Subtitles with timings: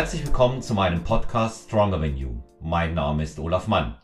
[0.00, 2.42] Herzlich willkommen zu meinem Podcast Stronger Than You.
[2.58, 3.96] Mein Name ist Olaf Mann.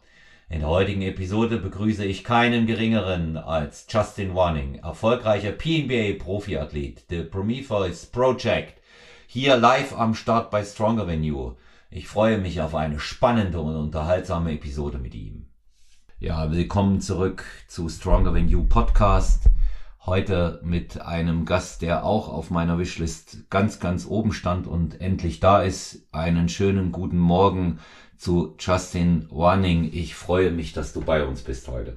[0.51, 8.05] In der heutigen Episode begrüße ich keinen geringeren als Justin Warning, erfolgreicher PNBA-Profiathlet, The Prometheus
[8.05, 8.79] Project,
[9.27, 11.53] hier live am Start bei Stronger Than You.
[11.89, 15.47] Ich freue mich auf eine spannende und unterhaltsame Episode mit ihm.
[16.19, 19.49] Ja, willkommen zurück zu Stronger Than You Podcast.
[20.07, 25.41] Heute mit einem Gast, der auch auf meiner Wishlist ganz, ganz oben stand und endlich
[25.41, 26.07] da ist.
[26.13, 27.81] Einen schönen guten Morgen
[28.17, 29.91] zu Justin Warning.
[29.93, 31.97] Ich freue mich, dass du bei uns bist heute.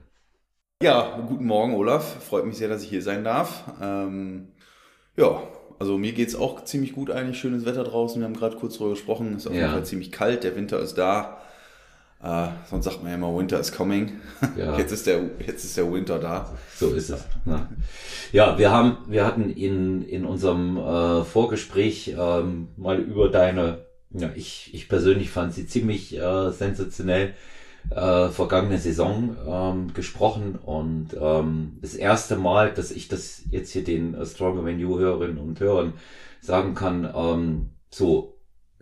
[0.81, 2.23] Ja, guten Morgen, Olaf.
[2.23, 3.65] Freut mich sehr, dass ich hier sein darf.
[3.79, 4.53] Ähm,
[5.15, 5.43] ja,
[5.77, 7.37] also mir geht's auch ziemlich gut eigentlich.
[7.37, 8.19] Schönes Wetter draußen.
[8.19, 9.35] Wir haben gerade kurz darüber gesprochen.
[9.35, 10.43] Ist auf jeden Fall ziemlich kalt.
[10.43, 11.41] Der Winter ist da.
[12.21, 14.19] Äh, sonst sagt man ja immer, Winter is coming.
[14.57, 14.77] Ja.
[14.77, 16.53] Jetzt, ist der, jetzt ist der Winter da.
[16.75, 17.23] So ist es.
[17.45, 17.69] Ja,
[18.33, 24.31] ja wir haben, wir hatten in, in unserem äh, Vorgespräch ähm, mal über deine, ja,
[24.35, 27.35] ich, ich persönlich fand sie ziemlich äh, sensationell,
[27.89, 33.85] äh, vergangene Saison ähm, gesprochen und ähm, das erste Mal, dass ich das jetzt hier
[33.85, 35.93] den äh, Stronger Venue Hörerinnen und Hörern
[36.41, 38.38] sagen kann, ähm, so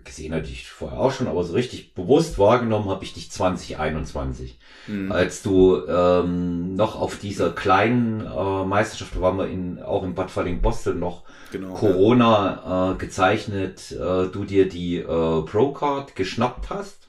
[0.07, 4.57] gesehen hatte ich vorher auch schon, aber so richtig bewusst wahrgenommen habe ich dich 2021.
[4.87, 5.11] Mhm.
[5.11, 10.15] Als du ähm, noch auf dieser kleinen äh, Meisterschaft, da waren wir in, auch in
[10.15, 12.91] Bad Falling-Boston noch genau, Corona ja.
[12.91, 17.07] äh, gezeichnet, äh, du dir die äh, Pro-Card geschnappt hast.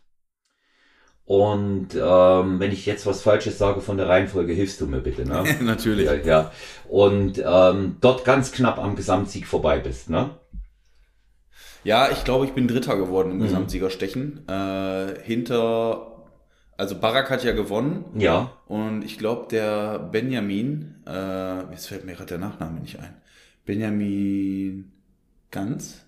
[1.24, 5.26] Und ähm, wenn ich jetzt was Falsches sage von der Reihenfolge, hilfst du mir bitte,
[5.26, 5.44] ne?
[5.60, 6.06] Natürlich.
[6.06, 6.52] Ja, ja.
[6.88, 10.30] Und ähm, dort ganz knapp am Gesamtsieg vorbei bist, ne?
[11.84, 13.42] Ja, ich glaube, ich bin Dritter geworden im mhm.
[13.42, 14.48] Gesamtsiegerstechen.
[14.48, 16.24] Äh, hinter,
[16.76, 18.04] also Barak hat ja gewonnen.
[18.18, 18.52] Ja.
[18.66, 23.14] Und ich glaube, der Benjamin, äh, jetzt fällt mir gerade der Nachname nicht ein.
[23.64, 24.92] Benjamin
[25.50, 26.04] Ganz?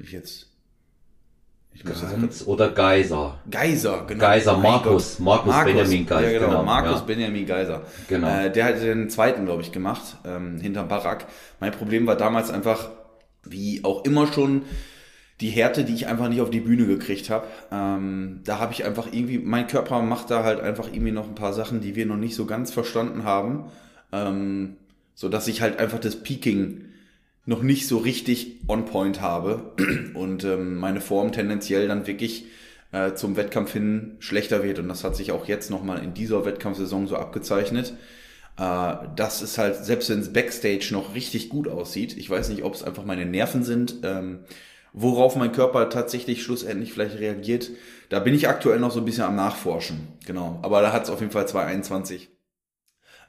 [0.00, 0.48] Ich jetzt.
[1.74, 3.40] Ich muss Ganz oder Geiser?
[3.50, 4.20] Geiser, genau.
[4.20, 6.30] Geiser, Markus, Markus, Markus, Benjamin Geiser.
[6.30, 7.04] Ja, genau, genau Markus ja.
[7.06, 7.82] Benjamin Geiser.
[8.08, 8.28] Genau.
[8.28, 11.26] Äh, der hat den zweiten, glaube ich, gemacht, ähm, hinterm Barak.
[11.60, 12.90] Mein Problem war damals einfach,
[13.44, 14.62] wie auch immer schon,
[15.40, 17.46] die Härte, die ich einfach nicht auf die Bühne gekriegt habe.
[17.70, 21.34] Ähm, da habe ich einfach irgendwie, mein Körper macht da halt einfach irgendwie noch ein
[21.34, 23.64] paar Sachen, die wir noch nicht so ganz verstanden haben.
[24.12, 24.76] Ähm,
[25.14, 26.86] so dass ich halt einfach das Peaking
[27.44, 29.72] noch nicht so richtig on point habe
[30.14, 32.46] und ähm, meine Form tendenziell dann wirklich
[32.92, 34.78] äh, zum Wettkampf hin schlechter wird.
[34.78, 37.94] Und das hat sich auch jetzt nochmal in dieser Wettkampfsaison so abgezeichnet.
[38.58, 42.62] Äh, das ist halt, selbst wenn es Backstage noch richtig gut aussieht, ich weiß nicht,
[42.62, 44.40] ob es einfach meine Nerven sind, ähm,
[44.92, 47.70] worauf mein Körper tatsächlich schlussendlich vielleicht reagiert.
[48.08, 50.08] Da bin ich aktuell noch so ein bisschen am Nachforschen.
[50.26, 50.58] Genau.
[50.62, 52.30] Aber da hat es auf jeden Fall 2021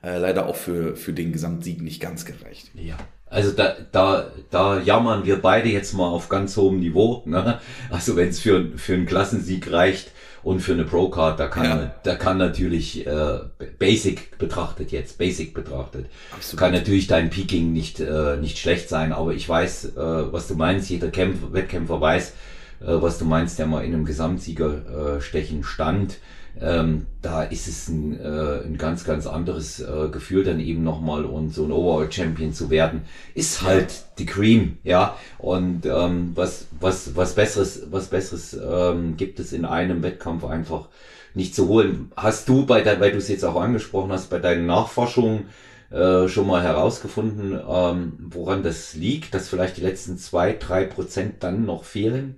[0.04, 2.72] äh, leider auch für, für den Gesamtsieg nicht ganz gereicht.
[2.76, 2.98] Ja.
[3.26, 7.24] Also da, da, da jammern wir beide jetzt mal auf ganz hohem Niveau.
[7.26, 7.60] Ne?
[7.90, 10.12] Also wenn es für, für einen Klassensieg reicht,
[10.44, 11.96] und für eine Pro-Card, da kann, ja.
[12.04, 13.40] da kann natürlich äh,
[13.80, 16.60] Basic betrachtet jetzt, Basic betrachtet, Absolut.
[16.60, 20.56] kann natürlich dein Peaking nicht, äh, nicht schlecht sein, aber ich weiß, äh, was du
[20.56, 22.34] meinst, jeder Kämpfer, Wettkämpfer weiß,
[22.82, 25.22] äh, was du meinst, der mal in einem Gesamtsieger äh,
[25.64, 26.18] stand
[26.62, 31.26] ähm, da ist es ein, äh, ein ganz, ganz anderes äh, Gefühl, dann eben nochmal
[31.26, 33.02] und so ein Overall-Champion zu werden,
[33.34, 35.18] ist halt die Cream, ja.
[35.40, 40.90] Und ähm, was, was, was Besseres, was Besseres ähm, gibt es in einem Wettkampf einfach
[41.34, 42.12] nicht zu holen.
[42.16, 45.48] Hast du bei der, weil du es jetzt auch angesprochen hast, bei deinen Nachforschungen
[45.90, 51.44] äh, schon mal herausgefunden, ähm, woran das liegt, dass vielleicht die letzten zwei, drei Prozent
[51.44, 52.38] dann noch fehlen?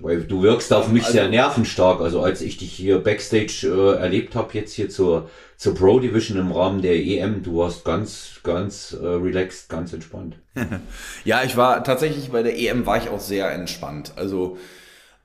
[0.00, 2.00] Weil du wirkst auf mich also, sehr nervenstark.
[2.00, 6.38] Also als ich dich hier Backstage äh, erlebt habe, jetzt hier zur, zur Pro Division
[6.38, 10.36] im Rahmen der EM, du warst ganz, ganz äh, relaxed, ganz entspannt.
[11.24, 14.12] ja, ich war tatsächlich bei der EM war ich auch sehr entspannt.
[14.16, 14.58] Also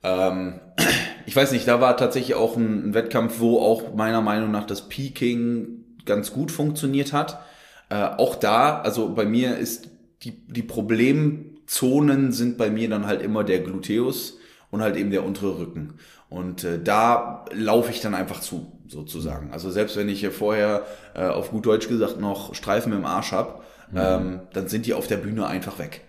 [0.04, 0.60] ähm,
[1.26, 4.66] ich weiß nicht, da war tatsächlich auch ein, ein, Wettkampf, wo auch meiner Meinung nach
[4.66, 7.40] das Peaking ganz gut funktioniert hat.
[7.88, 9.88] Äh, auch da, also bei mir ist
[10.22, 14.38] die, die Problemzonen sind bei mir dann halt immer der Gluteus
[14.70, 15.94] und halt eben der untere Rücken.
[16.28, 19.52] Und äh, da laufe ich dann einfach zu, sozusagen.
[19.52, 20.84] Also selbst wenn ich hier vorher
[21.14, 23.98] äh, auf gut Deutsch gesagt noch Streifen im Arsch hab, mhm.
[23.98, 26.02] ähm, dann sind die auf der Bühne einfach weg.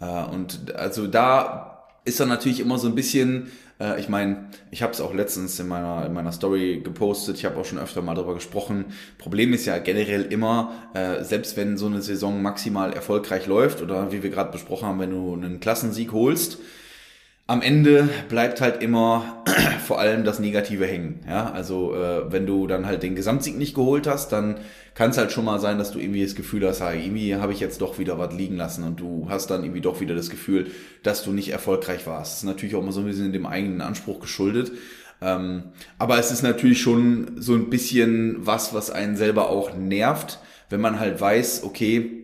[0.00, 4.82] Äh, und also da ist dann natürlich immer so ein bisschen, äh, ich meine, ich
[4.82, 8.00] habe es auch letztens in meiner, in meiner Story gepostet, ich habe auch schon öfter
[8.00, 8.86] mal darüber gesprochen.
[9.18, 14.10] Problem ist ja generell immer, äh, selbst wenn so eine Saison maximal erfolgreich läuft oder
[14.10, 16.58] wie wir gerade besprochen haben, wenn du einen Klassensieg holst,
[17.48, 19.42] am Ende bleibt halt immer
[19.86, 21.20] vor allem das Negative hängen.
[21.26, 24.56] Ja, also äh, wenn du dann halt den Gesamtsieg nicht geholt hast, dann
[24.94, 27.54] kann es halt schon mal sein, dass du irgendwie das Gefühl hast, hey, irgendwie habe
[27.54, 30.28] ich jetzt doch wieder was liegen lassen und du hast dann irgendwie doch wieder das
[30.28, 30.70] Gefühl,
[31.02, 32.32] dass du nicht erfolgreich warst.
[32.32, 34.72] Das ist natürlich auch mal so ein bisschen dem eigenen Anspruch geschuldet.
[35.22, 35.62] Ähm,
[35.98, 40.82] aber es ist natürlich schon so ein bisschen was, was einen selber auch nervt, wenn
[40.82, 42.17] man halt weiß, okay,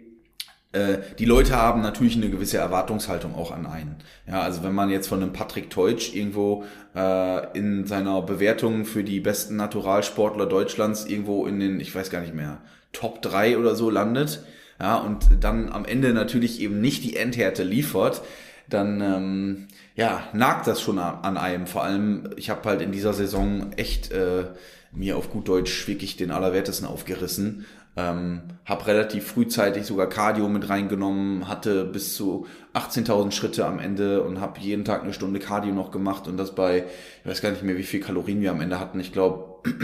[1.18, 3.96] die Leute haben natürlich eine gewisse Erwartungshaltung auch an einen.
[4.26, 6.64] Ja, also wenn man jetzt von einem Patrick Teutsch irgendwo
[6.96, 12.20] äh, in seiner Bewertung für die besten Naturalsportler Deutschlands irgendwo in den, ich weiß gar
[12.20, 12.58] nicht mehr,
[12.92, 14.42] Top 3 oder so landet,
[14.80, 18.22] ja, und dann am Ende natürlich eben nicht die Endhärte liefert,
[18.68, 21.66] dann ähm, ja, nagt das schon an einem.
[21.66, 24.46] Vor allem, ich habe halt in dieser Saison echt äh,
[24.92, 27.66] mir auf gut Deutsch wirklich den Allerwertesten aufgerissen.
[27.96, 34.22] Ähm, habe relativ frühzeitig sogar Cardio mit reingenommen, hatte bis zu 18.000 Schritte am Ende
[34.22, 36.86] und habe jeden Tag eine Stunde Cardio noch gemacht und das bei,
[37.22, 38.98] ich weiß gar nicht mehr, wie viel Kalorien wir am Ende hatten.
[38.98, 39.62] Ich glaube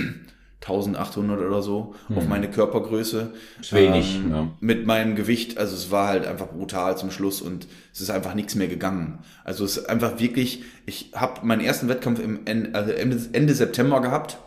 [0.60, 2.18] 1800 oder so hm.
[2.18, 3.32] auf meine Körpergröße.
[3.60, 4.16] Ist wenig.
[4.16, 4.48] Ähm, ja.
[4.60, 8.34] Mit meinem Gewicht, also es war halt einfach brutal zum Schluss und es ist einfach
[8.34, 9.20] nichts mehr gegangen.
[9.42, 13.54] Also es ist einfach wirklich, ich habe meinen ersten Wettkampf im Ende, also Ende, Ende
[13.54, 14.38] September gehabt.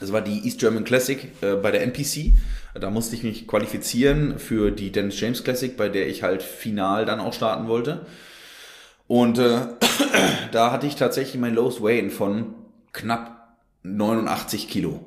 [0.00, 2.32] Das war die East German Classic äh, bei der NPC.
[2.74, 7.04] Da musste ich mich qualifizieren für die Dennis James Classic, bei der ich halt final
[7.04, 8.06] dann auch starten wollte.
[9.06, 9.60] Und äh,
[10.52, 12.54] da hatte ich tatsächlich mein Lowest Weigh von
[12.92, 15.06] knapp 89 Kilo.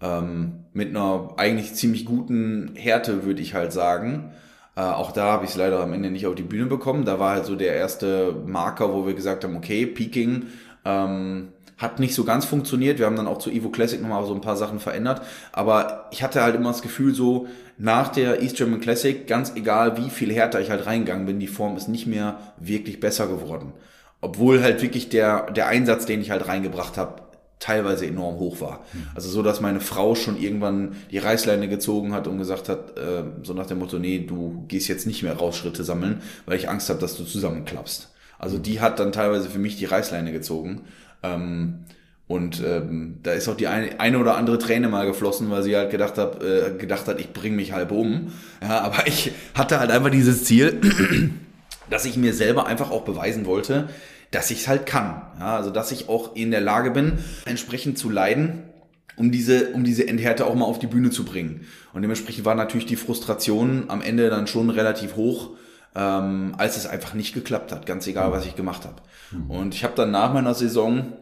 [0.00, 4.32] Ähm, mit einer eigentlich ziemlich guten Härte, würde ich halt sagen.
[4.76, 7.04] Äh, auch da habe ich es leider am Ende nicht auf die Bühne bekommen.
[7.04, 10.46] Da war halt so der erste Marker, wo wir gesagt haben, okay, Peaking.
[10.84, 11.48] Ähm,
[11.82, 12.98] hat nicht so ganz funktioniert.
[12.98, 15.22] Wir haben dann auch zu Evo Classic nochmal so ein paar Sachen verändert.
[15.52, 19.96] Aber ich hatte halt immer das Gefühl, so nach der East German Classic, ganz egal
[19.96, 23.72] wie viel härter ich halt reingegangen bin, die Form ist nicht mehr wirklich besser geworden.
[24.20, 27.22] Obwohl halt wirklich der, der Einsatz, den ich halt reingebracht habe,
[27.58, 28.84] teilweise enorm hoch war.
[29.14, 33.22] Also so, dass meine Frau schon irgendwann die Reißleine gezogen hat und gesagt hat, äh,
[33.44, 36.68] so nach dem Motto, nee, du gehst jetzt nicht mehr raus Schritte sammeln, weil ich
[36.68, 38.10] Angst habe, dass du zusammenklappst.
[38.38, 40.82] Also die hat dann teilweise für mich die Reißleine gezogen.
[41.22, 41.84] Ähm,
[42.28, 45.76] und ähm, da ist auch die eine, eine oder andere Träne mal geflossen, weil sie
[45.76, 48.32] halt gedacht hat, äh, gedacht hat, ich bringe mich halb um.
[48.62, 50.80] Ja, aber ich hatte halt einfach dieses Ziel,
[51.90, 53.88] dass ich mir selber einfach auch beweisen wollte,
[54.30, 55.22] dass ich es halt kann.
[55.38, 58.62] Ja, also dass ich auch in der Lage bin, entsprechend zu leiden,
[59.16, 61.66] um diese, um diese Endhärte auch mal auf die Bühne zu bringen.
[61.92, 65.50] Und dementsprechend war natürlich die Frustration am Ende dann schon relativ hoch,
[65.94, 68.96] ähm, als es einfach nicht geklappt hat, ganz egal, was ich gemacht habe.
[69.30, 69.50] Mhm.
[69.50, 71.12] Und ich habe dann nach meiner Saison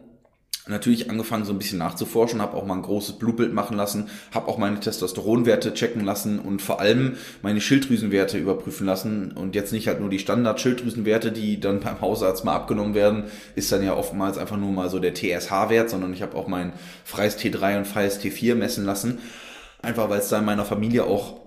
[0.67, 4.47] natürlich angefangen so ein bisschen nachzuforschen, habe auch mal ein großes Blutbild machen lassen, habe
[4.47, 9.87] auch meine Testosteronwerte checken lassen und vor allem meine Schilddrüsenwerte überprüfen lassen und jetzt nicht
[9.87, 13.23] halt nur die Standard-Schilddrüsenwerte, die dann beim Hausarzt mal abgenommen werden,
[13.55, 16.73] ist dann ja oftmals einfach nur mal so der TSH-Wert, sondern ich habe auch mein
[17.03, 19.17] freies T3 und freies T4 messen lassen,
[19.81, 21.41] einfach weil es da in meiner Familie auch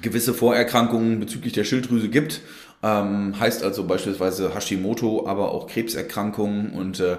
[0.00, 2.40] gewisse Vorerkrankungen bezüglich der Schilddrüse gibt
[2.84, 7.16] ähm, heißt also beispielsweise Hashimoto, aber auch Krebserkrankungen und äh,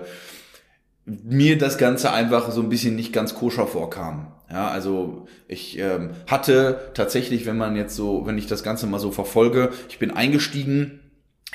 [1.06, 4.32] mir das Ganze einfach so ein bisschen nicht ganz koscher vorkam.
[4.52, 9.00] Ja, also ich ähm, hatte tatsächlich, wenn man jetzt so, wenn ich das Ganze mal
[9.00, 11.00] so verfolge, ich bin eingestiegen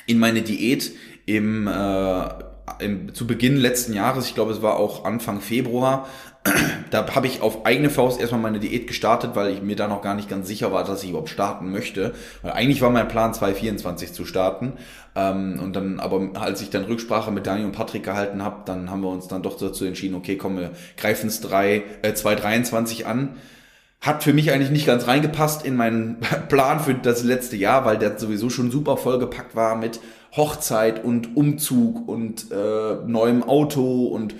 [0.06, 0.90] in meine Diät
[1.26, 2.28] im, äh,
[2.80, 6.08] im zu Beginn letzten Jahres, ich glaube es war auch Anfang Februar,
[6.90, 10.00] da habe ich auf eigene Faust erstmal meine Diät gestartet, weil ich mir da noch
[10.00, 12.14] gar nicht ganz sicher war, dass ich überhaupt starten möchte.
[12.42, 14.72] Weil eigentlich war mein Plan 2024 zu starten.
[15.14, 18.90] Ähm, und dann, aber als ich dann Rücksprache mit Daniel und Patrick gehalten habe, dann
[18.90, 23.36] haben wir uns dann doch dazu entschieden, okay, komm, wir greifen es äh, 2023 an.
[24.00, 27.98] Hat für mich eigentlich nicht ganz reingepasst in meinen Plan für das letzte Jahr, weil
[27.98, 30.00] der sowieso schon super vollgepackt war mit
[30.34, 34.34] Hochzeit und Umzug und äh, neuem Auto und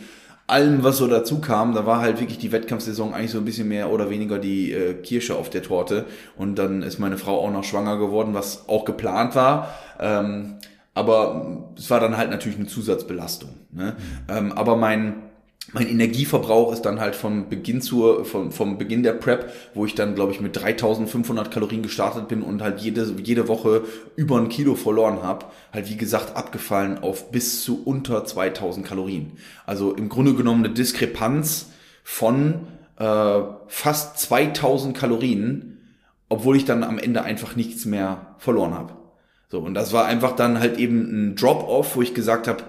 [0.51, 3.69] allem, was so dazu kam, da war halt wirklich die Wettkampfsaison eigentlich so ein bisschen
[3.69, 6.07] mehr oder weniger die äh, Kirsche auf der Torte.
[6.37, 9.75] Und dann ist meine Frau auch noch schwanger geworden, was auch geplant war.
[9.99, 10.57] Ähm,
[10.95, 13.51] aber es war dann halt natürlich eine Zusatzbelastung.
[13.73, 13.97] Ne?
[13.97, 14.37] Mhm.
[14.37, 15.30] Ähm, aber mein
[15.73, 19.95] mein Energieverbrauch ist dann halt vom Beginn zur, vom, vom Beginn der Prep, wo ich
[19.95, 23.85] dann, glaube ich, mit 3500 Kalorien gestartet bin und halt jede, jede Woche
[24.17, 29.33] über ein Kilo verloren habe, halt wie gesagt abgefallen auf bis zu unter 2000 Kalorien.
[29.65, 31.71] Also im Grunde genommen eine Diskrepanz
[32.03, 32.67] von
[32.99, 35.79] äh, fast 2000 Kalorien,
[36.29, 38.95] obwohl ich dann am Ende einfach nichts mehr verloren habe.
[39.49, 42.63] So, und das war einfach dann halt eben ein Drop-off, wo ich gesagt habe,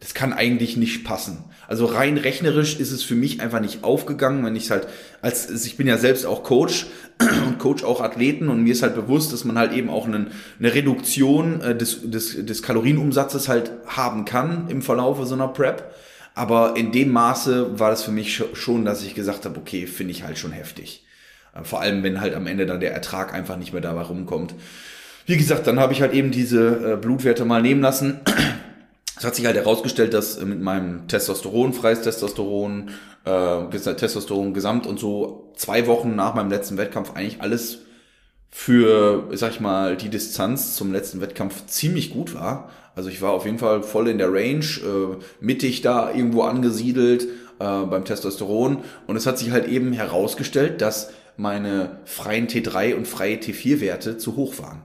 [0.00, 1.44] das kann eigentlich nicht passen.
[1.68, 4.86] Also rein rechnerisch ist es für mich einfach nicht aufgegangen, wenn ich halt
[5.22, 6.86] als also ich bin ja selbst auch Coach
[7.46, 10.26] und Coach auch Athleten und mir ist halt bewusst, dass man halt eben auch eine,
[10.58, 15.94] eine Reduktion äh, des, des, des Kalorienumsatzes halt haben kann im Verlaufe so einer Prep.
[16.34, 20.12] Aber in dem Maße war das für mich schon, dass ich gesagt habe, okay, finde
[20.12, 21.06] ich halt schon heftig.
[21.54, 24.54] Äh, vor allem, wenn halt am Ende dann der Ertrag einfach nicht mehr dabei rumkommt.
[25.24, 28.20] Wie gesagt, dann habe ich halt eben diese äh, Blutwerte mal nehmen lassen.
[29.18, 32.90] Es hat sich halt herausgestellt, dass mit meinem Testosteron, freies Testosteron,
[33.24, 37.78] äh, Testosteron gesamt und so zwei Wochen nach meinem letzten Wettkampf eigentlich alles
[38.50, 42.70] für, sag ich mal, die Distanz zum letzten Wettkampf ziemlich gut war.
[42.94, 47.24] Also ich war auf jeden Fall voll in der Range, äh, mittig da irgendwo angesiedelt
[47.24, 47.26] äh,
[47.58, 48.78] beim Testosteron.
[49.06, 54.36] Und es hat sich halt eben herausgestellt, dass meine freien T3 und freie T4-Werte zu
[54.36, 54.82] hoch waren.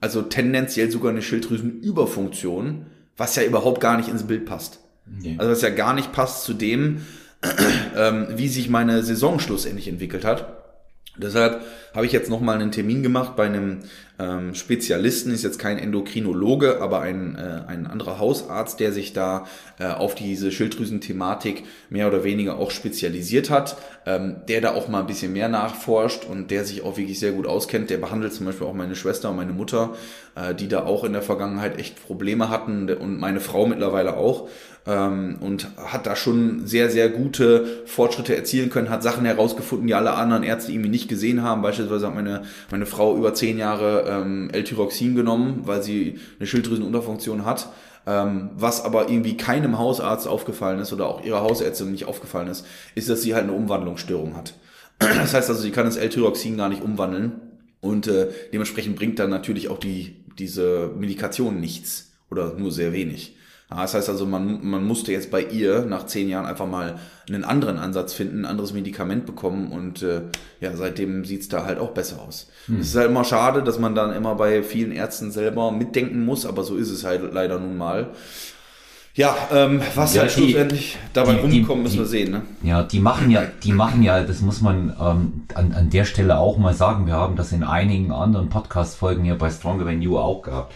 [0.00, 2.86] Also tendenziell sogar eine Schilddrüsenüberfunktion
[3.18, 4.78] was ja überhaupt gar nicht ins Bild passt.
[5.18, 5.36] Okay.
[5.38, 7.04] Also was ja gar nicht passt zu dem,
[7.96, 10.54] ähm, wie sich meine Saison schlussendlich entwickelt hat.
[11.16, 11.62] Deshalb
[11.94, 13.80] habe ich jetzt nochmal einen Termin gemacht bei einem
[14.18, 19.46] ähm, Spezialisten, ist jetzt kein Endokrinologe, aber ein, äh, ein anderer Hausarzt, der sich da
[19.78, 23.76] äh, auf diese Schilddrüsenthematik mehr oder weniger auch spezialisiert hat,
[24.06, 27.32] ähm, der da auch mal ein bisschen mehr nachforscht und der sich auch wirklich sehr
[27.32, 27.90] gut auskennt.
[27.90, 29.94] Der behandelt zum Beispiel auch meine Schwester und meine Mutter,
[30.34, 34.48] äh, die da auch in der Vergangenheit echt Probleme hatten und meine Frau mittlerweile auch
[34.88, 39.94] ähm, und hat da schon sehr, sehr gute Fortschritte erzielen können, hat Sachen herausgefunden, die
[39.94, 41.62] alle anderen Ärzte irgendwie nicht gesehen haben.
[41.78, 47.44] Beispielsweise hat meine, meine Frau über zehn Jahre ähm, L-Tyroxin genommen, weil sie eine Schilddrüsenunterfunktion
[47.44, 47.68] hat.
[48.06, 52.66] Ähm, was aber irgendwie keinem Hausarzt aufgefallen ist oder auch ihrer Hausärztin nicht aufgefallen ist,
[52.94, 54.54] ist, dass sie halt eine Umwandlungsstörung hat.
[54.98, 57.40] Das heißt also, sie kann das L-Tyroxin gar nicht umwandeln
[57.80, 63.36] und äh, dementsprechend bringt dann natürlich auch die, diese Medikation nichts oder nur sehr wenig.
[63.70, 66.98] Das heißt also, man, man musste jetzt bei ihr nach zehn Jahren einfach mal
[67.28, 70.22] einen anderen Ansatz finden, ein anderes Medikament bekommen und äh,
[70.60, 72.48] ja, seitdem sieht's da halt auch besser aus.
[72.66, 72.80] Hm.
[72.80, 76.46] Es ist halt immer schade, dass man dann immer bei vielen Ärzten selber mitdenken muss,
[76.46, 78.08] aber so ist es halt leider nun mal.
[79.14, 82.30] Ja, ähm, was ja, halt die, schlussendlich dabei die, rumkommt, müssen wir sehen.
[82.30, 82.42] Ne?
[82.62, 86.38] Ja, die machen ja, die machen ja, das muss man ähm, an, an der Stelle
[86.38, 87.06] auch mal sagen.
[87.06, 90.72] Wir haben das in einigen anderen Podcast-Folgen hier bei Stronger Than You auch gehabt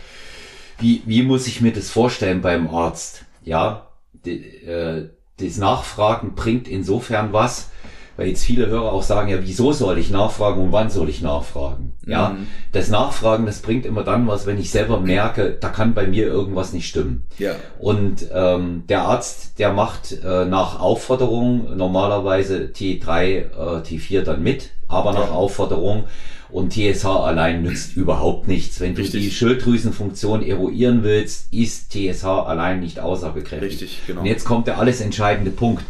[0.83, 3.25] wie, wie muss ich mir das vorstellen beim Arzt?
[3.45, 3.89] Ja,
[4.25, 5.09] die, äh,
[5.39, 7.71] das Nachfragen bringt insofern was,
[8.17, 11.23] weil jetzt viele Hörer auch sagen, ja, wieso soll ich nachfragen und wann soll ich
[11.23, 11.95] nachfragen?
[12.07, 12.47] Ja, mhm.
[12.73, 16.27] das Nachfragen, das bringt immer dann was, wenn ich selber merke, da kann bei mir
[16.27, 17.27] irgendwas nicht stimmen.
[17.39, 17.55] Ja.
[17.79, 23.45] Und ähm, der Arzt, der macht äh, nach Aufforderung normalerweise T3, äh,
[23.83, 25.33] T4 dann mit, aber nach ja.
[25.33, 26.05] Aufforderung
[26.52, 28.78] und TSH allein nützt überhaupt nichts.
[28.80, 29.12] Wenn Richtig.
[29.12, 33.73] du die Schilddrüsenfunktion eruieren willst, ist TSH allein nicht aussagekräftig.
[33.73, 34.21] Richtig, genau.
[34.21, 35.85] Und jetzt kommt der alles entscheidende Punkt.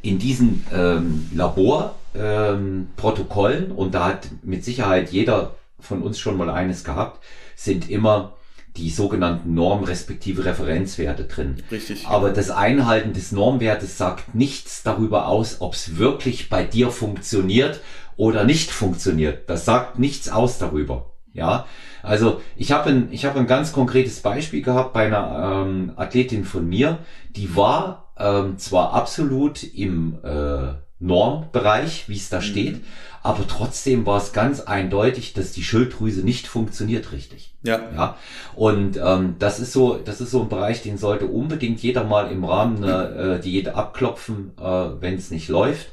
[0.00, 6.50] In diesen ähm, Laborprotokollen, ähm, und da hat mit Sicherheit jeder von uns schon mal
[6.50, 7.22] eines gehabt,
[7.54, 8.32] sind immer
[8.78, 11.56] die sogenannten Norm respektive Referenzwerte drin.
[11.70, 12.06] Richtig.
[12.06, 17.80] Aber das Einhalten des Normwertes sagt nichts darüber aus, ob es wirklich bei dir funktioniert
[18.18, 19.48] oder nicht funktioniert.
[19.48, 21.14] Das sagt nichts aus darüber.
[21.32, 21.66] Ja,
[22.02, 26.44] also ich habe ein, ich habe ein ganz konkretes Beispiel gehabt bei einer ähm, Athletin
[26.44, 26.98] von mir,
[27.30, 32.42] die war ähm, zwar absolut im äh, Normbereich, wie es da mhm.
[32.42, 32.80] steht,
[33.22, 37.54] aber trotzdem war es ganz eindeutig, dass die Schilddrüse nicht funktioniert richtig.
[37.62, 37.80] Ja.
[37.94, 38.16] Ja.
[38.56, 42.32] Und ähm, das ist so, das ist so ein Bereich, den sollte unbedingt jeder mal
[42.32, 45.92] im Rahmen einer äh, Diät abklopfen, äh, wenn es nicht läuft.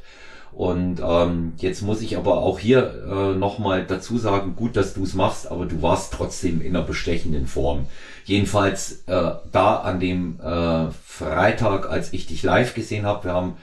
[0.55, 5.03] Und ähm, jetzt muss ich aber auch hier äh, nochmal dazu sagen, gut, dass du
[5.03, 7.87] es machst, aber du warst trotzdem in einer bestechenden Form.
[8.23, 13.57] Jedenfalls äh, da an dem äh, Freitag, als ich dich live gesehen habe, wir haben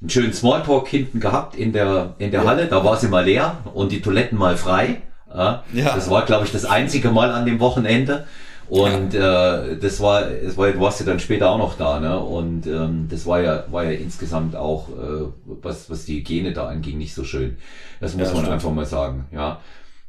[0.00, 2.46] einen schönen Smalltalk hinten gehabt in der, in der ja.
[2.48, 5.02] Halle, da war sie mal leer und die Toiletten mal frei.
[5.34, 5.92] Ja, ja.
[5.92, 8.28] Das war, glaube ich, das einzige Mal an dem Wochenende.
[8.68, 12.20] Und äh, das war, das war, du warst ja dann später auch noch da, ne?
[12.20, 15.26] Und ähm, das war ja, war ja insgesamt auch, äh,
[15.62, 17.56] was, was die Hygiene da anging, nicht so schön.
[18.00, 18.54] Das muss ja, man stimmt.
[18.54, 19.60] einfach mal sagen, ja.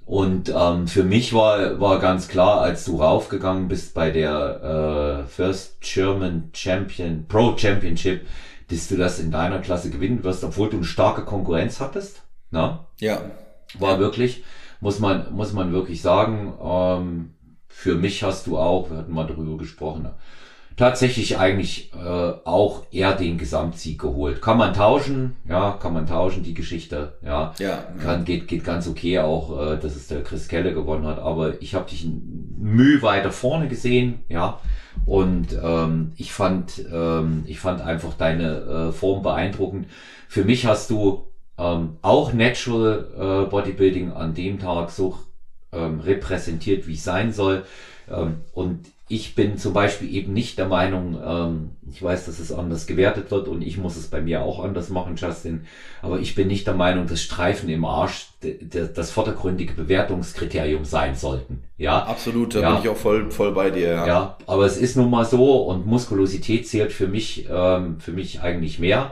[0.06, 5.28] Und ähm, für mich war, war ganz klar, als du raufgegangen bist bei der äh,
[5.28, 8.26] First German Champion, Pro Championship,
[8.70, 12.24] dass du das in deiner Klasse gewinnen wirst, obwohl du eine starke Konkurrenz hattest.
[12.50, 12.88] Na?
[13.00, 13.22] Ja.
[13.78, 14.00] War ja.
[14.00, 14.44] wirklich,
[14.82, 17.34] muss man, muss man wirklich sagen, ähm,
[17.70, 20.10] für mich hast du auch, wir hatten mal darüber gesprochen,
[20.76, 24.42] tatsächlich eigentlich äh, auch eher den Gesamtsieg geholt.
[24.42, 28.88] Kann man tauschen, ja, kann man tauschen, die Geschichte, ja, ja kann, geht, geht ganz
[28.88, 32.56] okay auch, äh, dass es der Chris Kelle gewonnen hat, aber ich habe dich ein
[32.58, 34.60] Mühe weiter vorne gesehen, ja,
[35.06, 39.88] Und ähm, ich fand, ähm, ich fand einfach deine äh, Form beeindruckend.
[40.28, 45.18] Für mich hast du ähm, auch Natural äh, Bodybuilding an dem Tag so
[45.72, 47.64] ähm, repräsentiert, wie es sein soll.
[48.10, 52.52] Ähm, und ich bin zum Beispiel eben nicht der Meinung, ähm, ich weiß, dass es
[52.52, 55.66] anders gewertet wird und ich muss es bei mir auch anders machen, Justin,
[56.04, 58.28] aber ich bin nicht der Meinung, dass Streifen im Arsch
[58.72, 61.64] das vordergründige Bewertungskriterium sein sollten.
[61.78, 62.72] Ja, absolut, da ja.
[62.72, 63.90] bin ich auch voll, voll bei dir.
[63.90, 64.08] Ja.
[64.08, 68.42] ja, aber es ist nun mal so und Muskulosität zählt für mich, ähm, für mich
[68.42, 69.12] eigentlich mehr.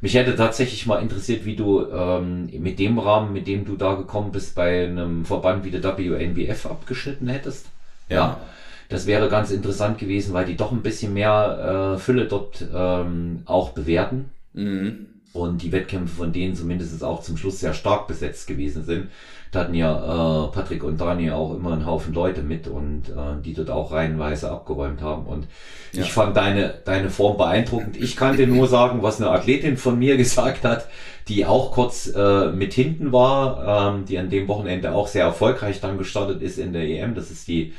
[0.00, 3.94] Mich hätte tatsächlich mal interessiert, wie du ähm, mit dem Rahmen, mit dem du da
[3.94, 7.66] gekommen bist, bei einem Verband wie der WNBF abgeschnitten hättest.
[8.08, 8.16] ja.
[8.16, 8.40] ja
[8.88, 13.42] das wäre ganz interessant gewesen, weil die doch ein bisschen mehr äh, Fülle dort ähm,
[13.44, 14.30] auch bewerten.
[14.52, 15.06] Mhm.
[15.32, 19.08] Und die Wettkämpfe von denen zumindest auch zum Schluss sehr stark besetzt gewesen sind.
[19.52, 23.42] Da hatten ja äh, Patrick und Daniel auch immer einen Haufen Leute mit und äh,
[23.44, 25.26] die dort auch reihenweise abgeräumt haben.
[25.26, 25.46] Und
[25.92, 26.02] ja.
[26.02, 27.96] ich fand deine, deine Form beeindruckend.
[27.96, 30.88] Ich kann dir nur sagen, was eine Athletin von mir gesagt hat,
[31.28, 35.80] die auch kurz äh, mit hinten war, ähm, die an dem Wochenende auch sehr erfolgreich
[35.80, 37.14] dann gestartet ist in der EM.
[37.14, 37.72] Das ist die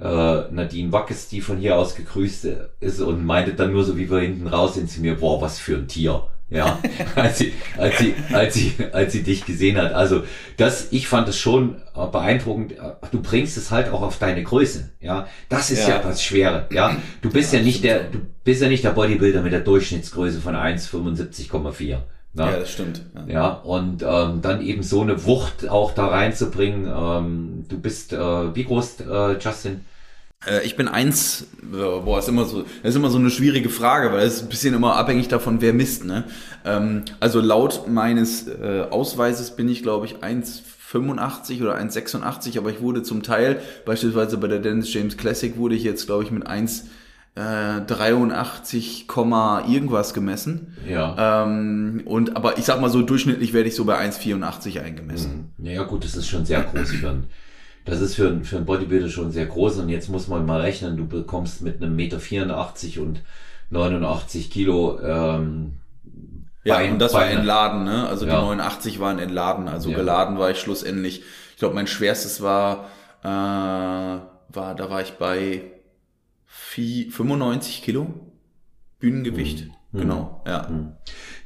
[0.00, 2.48] äh, Nadine Wackes, die von hier aus gegrüßt
[2.80, 5.58] ist und meinte dann nur so, wie wir hinten raus sind, zu mir, boah, was
[5.58, 6.22] für ein Tier.
[6.52, 6.78] Ja,
[7.14, 9.92] als sie, als sie, als sie, als sie dich gesehen hat.
[9.92, 10.22] Also,
[10.56, 12.74] das, ich fand es schon äh, beeindruckend.
[13.10, 14.90] Du bringst es halt auch auf deine Größe.
[15.00, 16.66] Ja, das ist ja, ja das Schwere.
[16.70, 19.60] Ja, du bist ja, ja nicht der, du bist ja nicht der Bodybuilder mit der
[19.60, 21.98] Durchschnittsgröße von 1,75,4.
[22.34, 22.50] Na?
[22.50, 23.02] Ja, das stimmt.
[23.14, 26.86] Ja, ja und ähm, dann eben so eine Wucht auch da reinzubringen.
[26.86, 29.84] Ähm, du bist, äh, wie groß, äh, Justin?
[30.46, 34.12] Äh, ich bin eins, boah, ist immer so, das ist immer so eine schwierige Frage,
[34.12, 36.24] weil es ist ein bisschen immer abhängig davon, wer misst, ne?
[36.64, 42.80] Ähm, also laut meines äh, Ausweises bin ich, glaube ich, 1,85 oder 1,86, aber ich
[42.80, 46.46] wurde zum Teil, beispielsweise bei der Dennis James Classic, wurde ich jetzt, glaube ich, mit
[46.46, 46.86] 1
[47.34, 50.76] äh, 83, irgendwas gemessen.
[50.86, 51.44] Ja.
[51.44, 55.52] Ähm, und aber ich sag mal so durchschnittlich werde ich so bei 1,84 eingemessen.
[55.56, 55.66] Mhm.
[55.66, 57.24] Ja gut, das ist schon sehr groß für ein,
[57.84, 60.60] das ist für ein, für ein Bodybuilder schon sehr groß und jetzt muss man mal
[60.60, 63.22] rechnen, du bekommst mit einem Meter 84 und
[63.70, 65.74] 89 Kilo ähm,
[66.64, 68.06] ja, bei, und das war entladen, ne?
[68.06, 68.36] Also ja.
[68.36, 69.96] die 89 waren entladen, also ja.
[69.96, 71.22] geladen war ich schlussendlich.
[71.52, 72.88] Ich glaube, mein schwerstes war,
[73.22, 75.62] äh, war, da war ich bei
[76.46, 78.14] 95 Kilo
[79.00, 79.66] Bühnengewicht.
[79.90, 79.98] Mhm.
[79.98, 80.68] Genau, ja.
[80.68, 80.92] Mhm.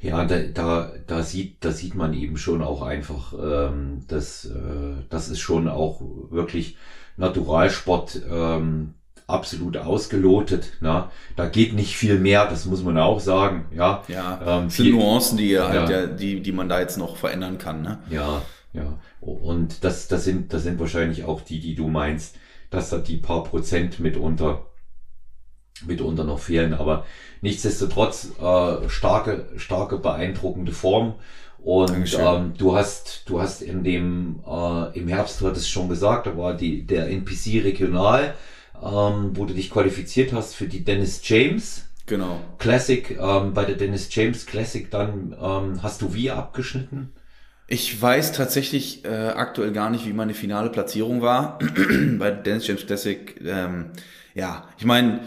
[0.07, 5.03] Ja, da, da, da sieht, da sieht man eben schon auch einfach, ähm, dass äh,
[5.09, 6.77] das ist schon auch wirklich
[7.17, 8.95] Naturalsport ähm,
[9.27, 10.73] absolut ausgelotet.
[10.81, 13.67] Na, da geht nicht viel mehr, das muss man auch sagen.
[13.75, 14.41] Ja, ja.
[14.47, 17.83] Ähm, viel, Nuancen, die halt, ja, die, die man da jetzt noch verändern kann.
[17.83, 17.99] Ne?
[18.11, 18.43] Ja,
[18.73, 18.99] ja.
[19.21, 22.37] Und das, das sind, das sind wahrscheinlich auch die, die du meinst,
[22.71, 24.67] dass da die paar Prozent mitunter
[25.85, 26.75] mitunter noch fehlen.
[26.75, 27.05] Aber
[27.41, 31.15] nichtsdestotrotz äh, starke, starke, beeindruckende Form.
[31.59, 36.27] Und ähm, du hast, du hast in dem äh, im Herbst, du hattest schon gesagt,
[36.27, 38.35] da war die der NPC regional,
[38.81, 41.87] ähm, wo du dich qualifiziert hast für die Dennis James.
[42.07, 42.41] Genau.
[42.59, 47.13] Classic, ähm, bei der Dennis James Classic dann ähm, hast du wie abgeschnitten?
[47.67, 51.59] Ich weiß tatsächlich äh, aktuell gar nicht, wie meine finale Platzierung war
[52.19, 53.41] bei Dennis James Classic.
[53.45, 53.91] Ähm,
[54.37, 55.21] ja, ich meine,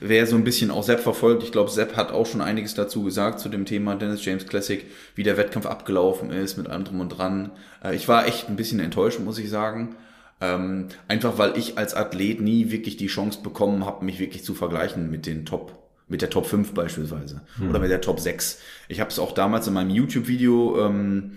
[0.00, 3.02] wer so ein bisschen auch Sepp verfolgt, ich glaube, Sepp hat auch schon einiges dazu
[3.02, 7.00] gesagt zu dem Thema Dennis James Classic, wie der Wettkampf abgelaufen ist mit allem drum
[7.00, 7.50] und dran.
[7.82, 9.96] Äh, ich war echt ein bisschen enttäuscht, muss ich sagen.
[10.40, 14.54] Ähm, einfach weil ich als Athlet nie wirklich die Chance bekommen habe, mich wirklich zu
[14.54, 17.70] vergleichen mit den Top mit der Top 5 beispielsweise hm.
[17.70, 18.60] oder mit der Top 6.
[18.88, 21.32] Ich habe es auch damals in meinem YouTube-Video ähm,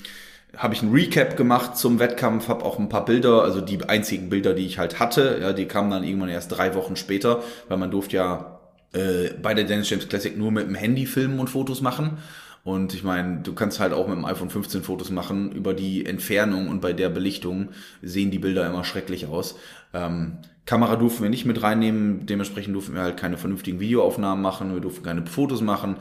[0.58, 4.30] habe ich ein Recap gemacht zum Wettkampf, habe auch ein paar Bilder, also die einzigen
[4.30, 7.78] Bilder, die ich halt hatte, ja, die kamen dann irgendwann erst drei Wochen später, weil
[7.78, 8.60] man durfte ja
[8.94, 12.18] äh, bei der Dennis James Classic nur mit dem Handy filmen und Fotos machen.
[12.64, 15.52] Und ich meine, du kannst halt auch mit dem iPhone 15 Fotos machen.
[15.52, 17.70] Über die Entfernung und bei der Belichtung
[18.02, 19.56] sehen die Bilder immer schrecklich aus.
[19.94, 24.74] Ähm, Kamera durften wir nicht mit reinnehmen, dementsprechend durften wir halt keine vernünftigen Videoaufnahmen machen,
[24.74, 25.98] wir durften keine Fotos machen.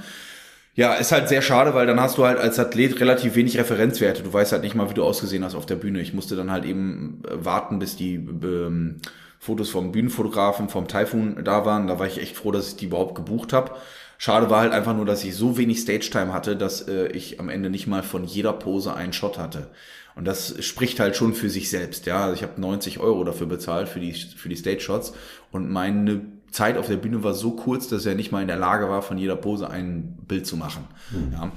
[0.76, 4.24] Ja, ist halt sehr schade, weil dann hast du halt als Athlet relativ wenig Referenzwerte.
[4.24, 6.00] Du weißt halt nicht mal, wie du ausgesehen hast auf der Bühne.
[6.00, 8.96] Ich musste dann halt eben äh, warten, bis die ähm,
[9.38, 11.86] Fotos vom Bühnenfotografen, vom Typhoon da waren.
[11.86, 13.70] Da war ich echt froh, dass ich die überhaupt gebucht habe.
[14.18, 17.48] Schade war halt einfach nur, dass ich so wenig Stage-Time hatte, dass äh, ich am
[17.48, 19.68] Ende nicht mal von jeder Pose einen Shot hatte.
[20.16, 22.06] Und das spricht halt schon für sich selbst.
[22.06, 25.12] Ja, also ich habe 90 Euro dafür bezahlt für die für die Stage-Shots
[25.52, 26.22] und meine
[26.54, 29.02] Zeit auf der Bühne war so kurz, dass er nicht mal in der Lage war,
[29.02, 30.86] von jeder Pose ein Bild zu machen.
[31.10, 31.32] Mhm.
[31.32, 31.52] Ja.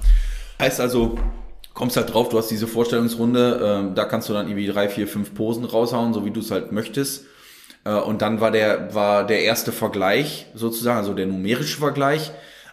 [0.58, 1.16] Heißt also,
[1.72, 5.06] kommst halt drauf, du hast diese Vorstellungsrunde, äh, da kannst du dann irgendwie drei, vier,
[5.06, 7.26] fünf Posen raushauen, so wie du es halt möchtest.
[7.84, 12.32] Äh, und dann war der, war der erste Vergleich sozusagen, also der numerische Vergleich.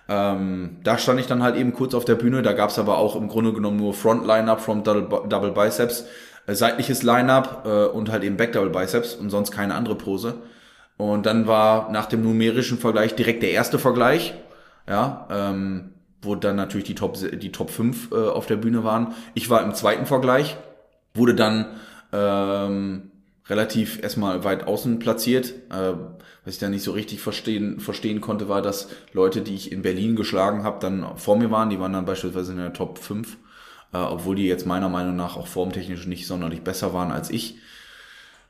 [0.09, 2.41] Ähm, da stand ich dann halt eben kurz auf der Bühne.
[2.41, 6.05] Da gab es aber auch im Grunde genommen nur Front Line-Up from Double, Double Biceps,
[6.47, 10.33] äh, seitliches Line-Up äh, und halt eben Back Double Biceps und sonst keine andere Pose.
[10.97, 14.33] Und dann war nach dem numerischen Vergleich direkt der erste Vergleich.
[14.87, 19.13] Ja, ähm, wo dann natürlich die Top, die Top 5 äh, auf der Bühne waren.
[19.33, 20.57] Ich war im zweiten Vergleich,
[21.13, 21.67] wurde dann
[22.11, 23.11] ähm,
[23.47, 25.53] relativ erstmal weit außen platziert.
[25.69, 25.93] Äh,
[26.43, 29.81] was ich da nicht so richtig verstehen, verstehen konnte, war, dass Leute, die ich in
[29.81, 31.69] Berlin geschlagen habe, dann vor mir waren.
[31.69, 33.37] Die waren dann beispielsweise in der Top 5,
[33.93, 37.57] äh, obwohl die jetzt meiner Meinung nach auch formtechnisch nicht sonderlich besser waren als ich.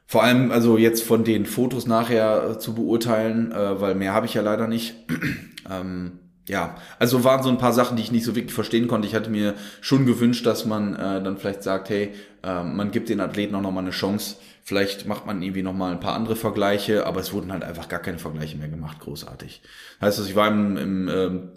[0.08, 4.28] Vor allem also jetzt von den Fotos nachher äh, zu beurteilen, äh, weil mehr habe
[4.28, 4.96] ich ja leider nicht.
[5.70, 9.08] ähm, ja, also waren so ein paar Sachen, die ich nicht so wirklich verstehen konnte.
[9.08, 12.14] Ich hatte mir schon gewünscht, dass man äh, dann vielleicht sagt, hey,
[12.44, 14.36] äh, man gibt den Athleten auch nochmal eine Chance.
[14.64, 18.00] Vielleicht macht man irgendwie nochmal ein paar andere Vergleiche, aber es wurden halt einfach gar
[18.00, 19.62] keine Vergleiche mehr gemacht, großartig.
[20.02, 21.50] Heißt also, ich war im, im ähm,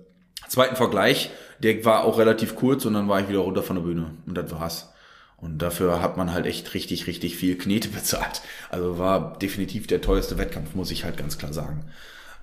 [0.48, 1.30] zweiten Vergleich,
[1.62, 4.36] der war auch relativ kurz und dann war ich wieder runter von der Bühne und
[4.36, 4.92] das war's.
[5.40, 8.42] Und dafür hat man halt echt richtig, richtig viel Knete bezahlt.
[8.70, 11.84] Also war definitiv der teuerste Wettkampf, muss ich halt ganz klar sagen.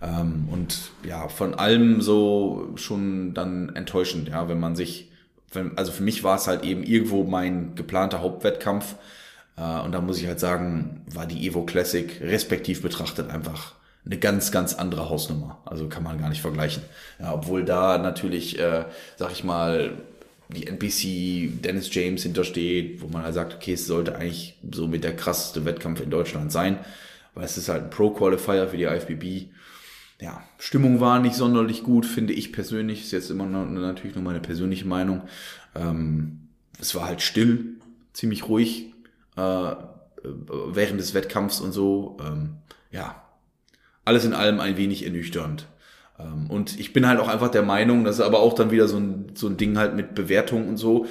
[0.02, 5.12] Ähm, und ja, von allem so schon dann enttäuschend, ja, wenn man sich,
[5.52, 8.96] wenn, also für mich war es halt eben irgendwo mein geplanter Hauptwettkampf.
[9.58, 13.74] Äh, und da muss ich halt sagen, war die Evo Classic respektiv betrachtet einfach
[14.06, 15.60] eine ganz, ganz andere Hausnummer.
[15.66, 16.84] Also kann man gar nicht vergleichen.
[17.20, 19.98] Ja, obwohl da natürlich, äh, sag ich mal,
[20.50, 25.04] die NPC Dennis James hintersteht, wo man halt sagt, okay, es sollte eigentlich so mit
[25.04, 26.80] der krasseste Wettkampf in Deutschland sein,
[27.34, 29.52] weil es ist halt ein Pro-Qualifier für die IFBB.
[30.22, 33.02] Ja, Stimmung war nicht sonderlich gut, finde ich persönlich.
[33.02, 35.24] Ist jetzt immer noch, natürlich nur meine persönliche Meinung.
[35.76, 36.48] Ähm,
[36.80, 37.76] es war halt still,
[38.14, 38.94] ziemlich ruhig
[39.36, 39.76] äh,
[40.24, 42.18] während des Wettkampfs und so.
[42.22, 42.58] Ähm,
[42.92, 43.24] ja,
[44.06, 45.68] alles in allem ein wenig ernüchternd.
[46.20, 48.88] Ähm, und ich bin halt auch einfach der Meinung, das ist aber auch dann wieder
[48.88, 51.06] so ein, so ein Ding halt mit Bewertung und so.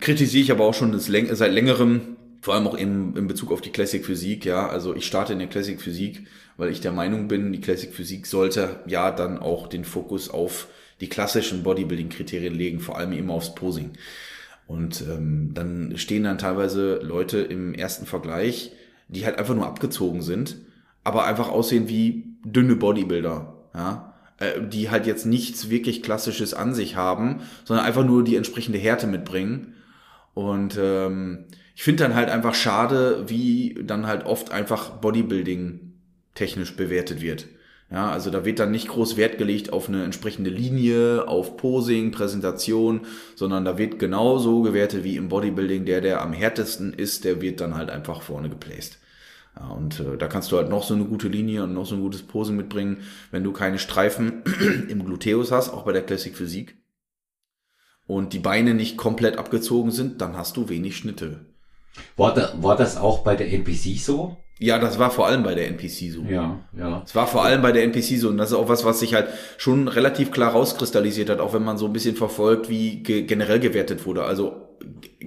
[0.00, 3.70] Kritisiere ich aber auch schon seit längerem, vor allem auch in, in Bezug auf die
[3.70, 4.68] Classic Physik, ja.
[4.68, 8.26] Also ich starte in der Classic Physik, weil ich der Meinung bin, die Classic Physik
[8.26, 10.68] sollte ja dann auch den Fokus auf
[11.00, 13.92] die klassischen Bodybuilding-Kriterien legen, vor allem eben aufs Posing.
[14.66, 18.72] Und ähm, dann stehen dann teilweise Leute im ersten Vergleich,
[19.08, 20.56] die halt einfach nur abgezogen sind,
[21.04, 23.54] aber einfach aussehen wie dünne Bodybuilder.
[23.74, 24.11] Ja,
[24.60, 29.06] die halt jetzt nichts wirklich Klassisches an sich haben, sondern einfach nur die entsprechende Härte
[29.06, 29.74] mitbringen.
[30.34, 35.92] Und ähm, ich finde dann halt einfach schade, wie dann halt oft einfach Bodybuilding
[36.34, 37.46] technisch bewertet wird.
[37.90, 42.10] Ja, also da wird dann nicht groß Wert gelegt auf eine entsprechende Linie, auf Posing,
[42.10, 43.02] Präsentation,
[43.34, 45.84] sondern da wird genauso gewertet wie im Bodybuilding.
[45.84, 48.98] Der, der am härtesten ist, der wird dann halt einfach vorne geplaced.
[49.56, 51.94] Ja, und äh, da kannst du halt noch so eine gute Linie und noch so
[51.94, 54.42] ein gutes Posen mitbringen, wenn du keine Streifen
[54.88, 56.78] im Gluteus hast, auch bei der Classic Physik.
[58.06, 61.46] Und die Beine nicht komplett abgezogen sind, dann hast du wenig Schnitte.
[62.16, 64.38] War, da, war das auch bei der NPC so?
[64.58, 66.22] Ja, das war vor allem bei der NPC so.
[66.22, 67.02] Ja, ja.
[67.04, 68.28] Es war vor allem bei der NPC so.
[68.28, 71.64] Und das ist auch was, was sich halt schon relativ klar rauskristallisiert hat, auch wenn
[71.64, 74.22] man so ein bisschen verfolgt, wie ge generell gewertet wurde.
[74.22, 74.61] Also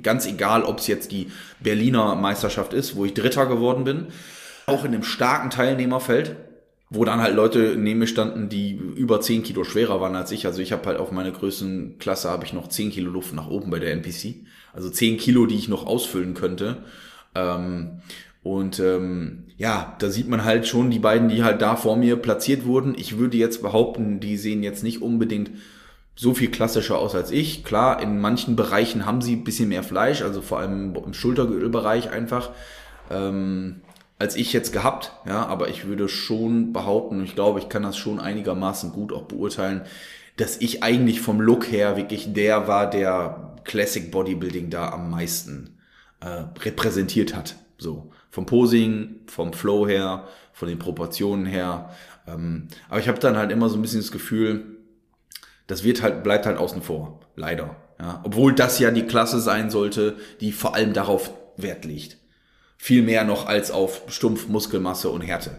[0.01, 1.27] ganz egal, ob es jetzt die
[1.59, 4.07] Berliner Meisterschaft ist, wo ich Dritter geworden bin,
[4.65, 6.35] auch in einem starken Teilnehmerfeld,
[6.89, 10.45] wo dann halt Leute neben mir standen, die über 10 Kilo schwerer waren als ich.
[10.45, 13.49] Also ich habe halt auf meiner größten Klasse habe ich noch 10 Kilo Luft nach
[13.49, 14.45] oben bei der NPC.
[14.73, 16.83] Also 10 Kilo, die ich noch ausfüllen könnte.
[17.33, 18.01] Ähm,
[18.43, 22.17] und ähm, ja, da sieht man halt schon die beiden, die halt da vor mir
[22.17, 22.93] platziert wurden.
[22.95, 25.49] Ich würde jetzt behaupten, die sehen jetzt nicht unbedingt
[26.15, 27.63] so viel klassischer aus als ich.
[27.63, 32.10] Klar, in manchen Bereichen haben sie ein bisschen mehr Fleisch, also vor allem im Schultergürtelbereich
[32.10, 32.51] einfach,
[33.12, 33.82] ähm,
[34.17, 35.12] als ich jetzt gehabt.
[35.25, 39.23] Ja, aber ich würde schon behaupten, ich glaube, ich kann das schon einigermaßen gut auch
[39.23, 39.82] beurteilen,
[40.38, 45.78] dass ich eigentlich vom Look her wirklich der war, der Classic Bodybuilding da am meisten
[46.21, 47.56] äh, repräsentiert hat.
[47.78, 51.89] So vom Posing, vom Flow her, von den Proportionen her.
[52.28, 54.74] Ähm, aber ich habe dann halt immer so ein bisschen das Gefühl,
[55.67, 57.19] das wird halt, bleibt halt außen vor.
[57.36, 57.75] Leider.
[57.99, 58.21] Ja.
[58.23, 62.17] Obwohl das ja die Klasse sein sollte, die vor allem darauf Wert legt.
[62.78, 65.58] Viel mehr noch als auf stumpf Muskelmasse und Härte.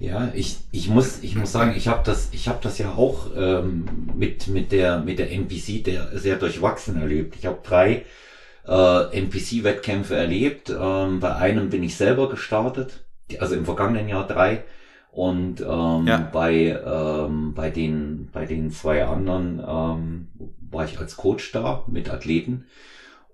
[0.00, 3.30] Ja, ich, ich muss ich muss sagen, ich habe das ich habe das ja auch
[3.36, 7.36] ähm, mit mit der mit der NPC der sehr durchwachsen erlebt.
[7.38, 8.04] Ich habe drei
[8.66, 10.70] äh, NPC-Wettkämpfe erlebt.
[10.70, 13.04] Ähm, bei einem bin ich selber gestartet,
[13.38, 14.64] also im vergangenen Jahr drei.
[15.14, 16.28] Und ähm, ja.
[16.32, 20.28] bei, ähm, bei, den, bei den zwei anderen ähm,
[20.72, 22.64] war ich als Coach da mit Athleten.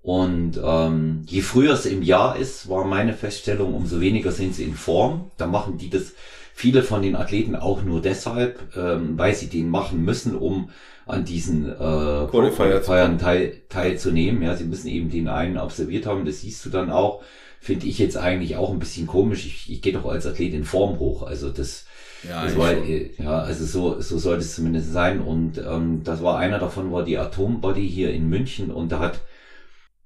[0.03, 4.65] Und ähm, je früher es im Jahr ist, war meine Feststellung, umso weniger sind sie
[4.65, 5.31] in Form.
[5.37, 6.13] Da machen die das
[6.53, 10.69] viele von den Athleten auch nur deshalb, ähm, weil sie den machen müssen, um
[11.11, 14.41] an diesen äh, Qualifiern teil, teilzunehmen.
[14.41, 16.25] Ja, sie müssen eben den einen absolviert haben.
[16.25, 17.21] Das siehst du dann auch.
[17.59, 19.45] Finde ich jetzt eigentlich auch ein bisschen komisch.
[19.45, 21.23] Ich, ich gehe doch als Athlet in Form hoch.
[21.23, 21.85] Also das,
[22.27, 25.19] ja, das war, ja, also so, so sollte es zumindest sein.
[25.19, 29.21] Und ähm, das war einer davon, war die Atombody hier in München und da hat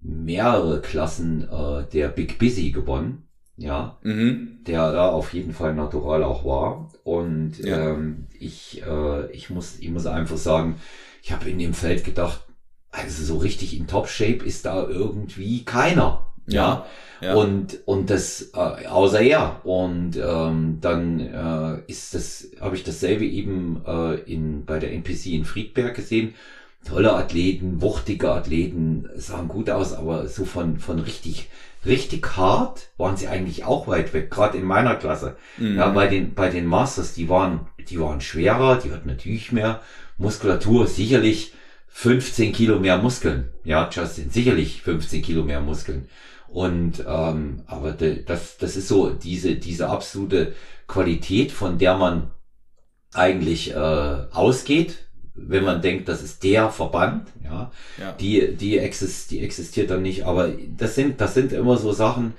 [0.01, 3.27] mehrere Klassen äh, der Big Busy gewonnen.
[3.57, 4.59] Ja, mhm.
[4.67, 6.91] der da auf jeden Fall natural auch war.
[7.03, 7.91] Und ja.
[7.91, 10.75] ähm, ich, äh, ich, muss, ich muss einfach sagen,
[11.23, 12.41] ich habe in dem Feld gedacht,
[12.91, 16.27] also so richtig in Top-Shape ist da irgendwie keiner.
[16.47, 16.85] Ja.
[17.21, 17.33] ja.
[17.33, 19.65] Und, und das, äh, außer er.
[19.65, 25.27] Und ähm, dann äh, ist das, habe ich dasselbe eben äh, in, bei der NPC
[25.27, 26.35] in Friedberg gesehen
[26.85, 31.49] tolle Athleten, wuchtige Athleten, sahen gut aus, aber so von, von richtig,
[31.85, 35.37] richtig hart waren sie eigentlich auch weit weg, gerade in meiner Klasse.
[35.57, 35.77] Mhm.
[35.77, 39.81] Ja, bei den, bei den Masters, die waren, die waren schwerer, die hatten natürlich mehr
[40.17, 41.53] Muskulatur, sicherlich
[41.87, 43.49] 15 Kilo mehr Muskeln.
[43.63, 46.09] Ja, Justin, sicherlich 15 Kilo mehr Muskeln.
[46.47, 50.53] Und ähm, aber de, das, das ist so diese, diese absolute
[50.87, 52.31] Qualität, von der man
[53.13, 53.75] eigentlich äh,
[54.31, 55.04] ausgeht,
[55.35, 58.11] wenn man denkt, das ist der Verband, ja, ja.
[58.13, 60.25] Die, die, exist, die existiert dann nicht.
[60.25, 62.33] Aber das sind, das sind immer so Sachen,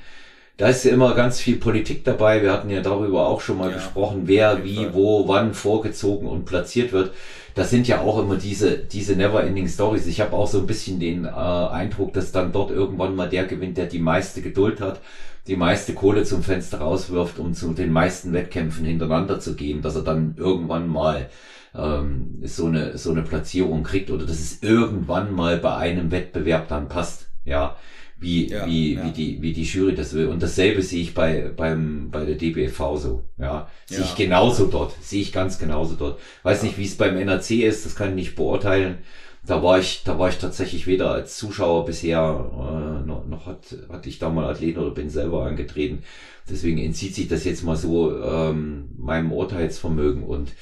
[0.57, 2.43] da ist ja immer ganz viel Politik dabei.
[2.43, 4.95] Wir hatten ja darüber auch schon mal ja, gesprochen, wer wie, Fall.
[4.95, 7.13] wo, wann vorgezogen und platziert wird.
[7.55, 10.07] Das sind ja auch immer diese, diese never-ending Stories.
[10.07, 13.45] Ich habe auch so ein bisschen den äh, Eindruck, dass dann dort irgendwann mal der
[13.45, 15.01] gewinnt, der die meiste Geduld hat,
[15.47, 19.97] die meiste Kohle zum Fenster rauswirft, um zu den meisten Wettkämpfen hintereinander zu gehen, dass
[19.97, 21.29] er dann irgendwann mal
[21.77, 26.69] ähm, so eine so eine Platzierung kriegt oder dass es irgendwann mal bei einem Wettbewerb
[26.69, 27.77] dann passt, ja,
[28.19, 29.05] wie ja, wie ja.
[29.05, 32.37] wie die wie die Jury das will und dasselbe sehe ich bei beim bei der
[32.37, 34.05] DBFV so, ja, sehe ja.
[34.05, 36.19] ich genauso dort, sehe ich ganz genauso dort.
[36.43, 38.99] Weiß nicht, wie es beim NRC ist, das kann ich nicht beurteilen.
[39.47, 43.77] Da war ich, da war ich tatsächlich weder als Zuschauer bisher, äh, noch, noch hat,
[43.89, 46.03] hatte ich da mal Athleten oder bin selber angetreten.
[46.51, 50.53] Deswegen entzieht sich das jetzt mal so ähm, meinem Urteilsvermögen und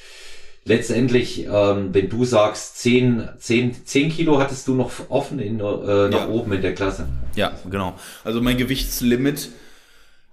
[0.65, 6.09] letztendlich, ähm, wenn du sagst, 10, 10, 10 Kilo hattest du noch offen in, äh,
[6.09, 6.27] nach ja.
[6.27, 7.07] oben in der Klasse.
[7.35, 7.93] Ja, genau.
[8.23, 9.49] Also mein Gewichtslimit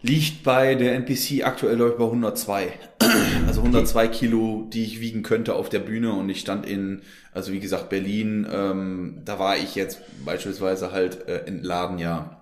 [0.00, 2.72] liegt bei der NPC aktuell ich bei 102.
[3.46, 7.52] Also 102 Kilo, die ich wiegen könnte auf der Bühne und ich stand in, also
[7.52, 12.38] wie gesagt, Berlin, ähm, da war ich jetzt beispielsweise halt äh, entladen, ja.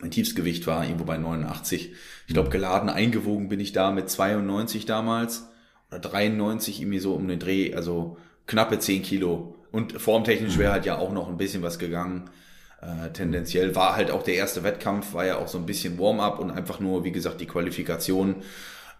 [0.00, 1.92] Mein Tiefsgewicht war irgendwo bei 89.
[2.26, 5.47] Ich glaube, geladen eingewogen bin ich da mit 92 damals
[5.90, 9.54] 93 irgendwie so um den Dreh, also knappe 10 Kilo.
[9.70, 12.30] Und formtechnisch wäre halt ja auch noch ein bisschen was gegangen.
[12.80, 16.38] Äh, tendenziell war halt auch der erste Wettkampf, war ja auch so ein bisschen Warm-up
[16.38, 18.36] und einfach nur, wie gesagt, die Qualifikation.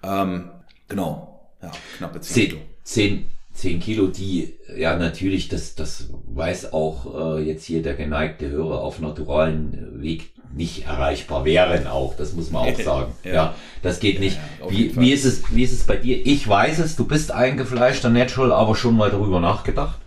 [0.03, 0.51] Ähm,
[0.88, 2.61] genau, ja, knappe 10 Kilo.
[2.85, 3.27] 10,
[3.59, 8.83] 10 Kilo, die, ja natürlich, das, das weiß auch äh, jetzt hier der geneigte Hörer
[8.83, 13.12] auf naturalen Weg nicht erreichbar wären auch, das muss man auch sagen.
[13.25, 13.33] ja.
[13.33, 13.55] ja.
[13.83, 14.38] das geht nicht.
[14.61, 16.25] Ja, wie, wie, ist es, wie ist es bei dir?
[16.25, 19.99] Ich weiß es, du bist eingefleischter Natural, aber schon mal darüber nachgedacht?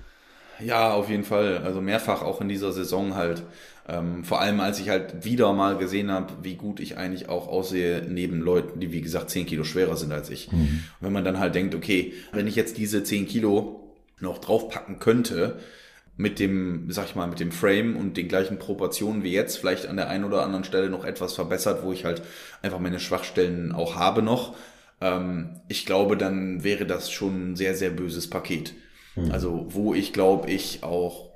[0.63, 1.61] Ja, auf jeden Fall.
[1.65, 3.43] Also mehrfach auch in dieser Saison halt.
[3.87, 7.47] Ähm, vor allem, als ich halt wieder mal gesehen habe, wie gut ich eigentlich auch
[7.47, 10.51] aussehe neben Leuten, die wie gesagt 10 Kilo schwerer sind als ich.
[10.51, 10.83] Mhm.
[10.99, 15.59] wenn man dann halt denkt, okay, wenn ich jetzt diese 10 Kilo noch draufpacken könnte,
[16.17, 19.87] mit dem, sag ich mal, mit dem Frame und den gleichen Proportionen wie jetzt, vielleicht
[19.87, 22.21] an der einen oder anderen Stelle noch etwas verbessert, wo ich halt
[22.61, 24.55] einfach meine Schwachstellen auch habe noch.
[24.99, 28.73] Ähm, ich glaube, dann wäre das schon ein sehr, sehr böses Paket.
[29.15, 29.31] Mhm.
[29.31, 31.29] Also, wo ich glaube, ich auch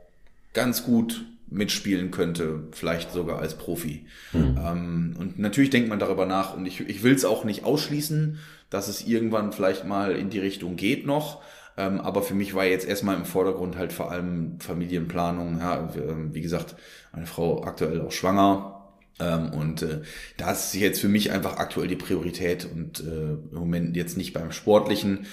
[0.53, 4.05] ganz gut mitspielen könnte, vielleicht sogar als Profi.
[4.33, 4.59] Mhm.
[4.63, 8.39] Ähm, und natürlich denkt man darüber nach und ich, ich will es auch nicht ausschließen,
[8.69, 11.41] dass es irgendwann vielleicht mal in die Richtung geht noch.
[11.77, 15.59] Ähm, aber für mich war jetzt erstmal im Vordergrund halt vor allem Familienplanung.
[15.59, 15.89] Ja,
[16.31, 16.75] wie gesagt,
[17.11, 18.75] meine Frau aktuell auch schwanger.
[19.19, 20.01] Ähm, und äh,
[20.37, 24.33] das ist jetzt für mich einfach aktuell die Priorität und äh, im Moment jetzt nicht
[24.33, 25.25] beim Sportlichen.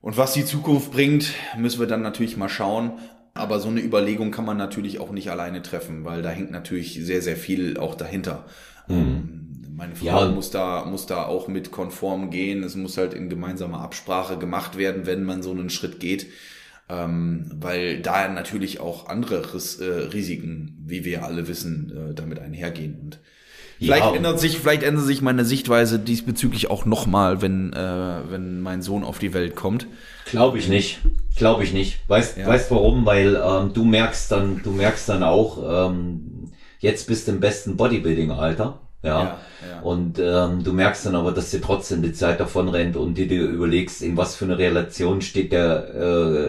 [0.00, 2.92] Und was die Zukunft bringt, müssen wir dann natürlich mal schauen.
[3.34, 6.94] Aber so eine Überlegung kann man natürlich auch nicht alleine treffen, weil da hängt natürlich
[6.94, 8.46] sehr, sehr viel auch dahinter.
[8.88, 8.94] Mhm.
[8.94, 9.40] Ähm,
[9.76, 10.28] meine Frau ja.
[10.28, 12.62] muss da, muss da auch mit konform gehen.
[12.62, 16.26] Es muss halt in gemeinsamer Absprache gemacht werden, wenn man so einen Schritt geht.
[16.88, 22.40] Ähm, weil da natürlich auch andere Ris äh, Risiken, wie wir alle wissen, äh, damit
[22.40, 22.98] einhergehen.
[23.00, 23.20] Und
[23.86, 24.14] vielleicht ja.
[24.14, 29.04] ändert sich, vielleicht ändert sich meine Sichtweise diesbezüglich auch nochmal, wenn, äh, wenn mein Sohn
[29.04, 29.86] auf die Welt kommt.
[30.26, 31.00] Glaube ich nicht.
[31.36, 31.98] Glaube ich nicht.
[32.08, 32.46] Weißt, ja.
[32.46, 33.06] weißt warum?
[33.06, 37.76] Weil ähm, du merkst dann, du merkst dann auch, ähm, jetzt bist du im besten
[37.76, 38.80] Bodybuilding-Alter.
[39.02, 39.18] Ja.
[39.18, 39.80] ja, ja.
[39.80, 43.26] Und ähm, du merkst dann aber, dass dir trotzdem die Zeit davon rennt und dir,
[43.26, 45.94] dir überlegst, in was für eine Relation steht der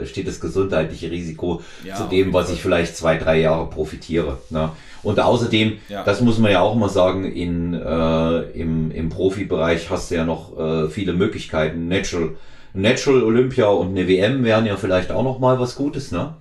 [0.01, 4.39] äh, steht das gesundheitliche Risiko ja, zu dem, was ich vielleicht zwei, drei Jahre profitiere.
[4.49, 4.69] Ne?
[5.03, 10.11] Und außerdem, das muss man ja auch mal sagen, in, äh, im, im Profibereich hast
[10.11, 11.87] du ja noch äh, viele Möglichkeiten.
[11.87, 12.35] Natural,
[12.73, 16.35] Natural Olympia und eine WM wären ja vielleicht auch noch mal was Gutes, ne?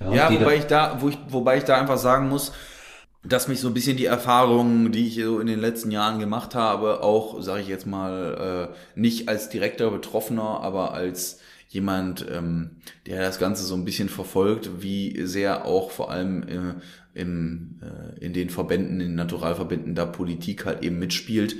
[0.00, 2.52] Ja, ja wobei ich da, wo ich, wobei ich da einfach sagen muss,
[3.22, 6.54] dass mich so ein bisschen die Erfahrungen, die ich so in den letzten Jahren gemacht
[6.54, 12.76] habe, auch, sage ich jetzt mal, äh, nicht als direkter Betroffener, aber als jemand, ähm,
[13.06, 16.74] der das Ganze so ein bisschen verfolgt, wie sehr auch vor allem äh,
[17.20, 21.56] im, äh, in den Verbänden, in den Naturalverbänden da Politik halt eben mitspielt,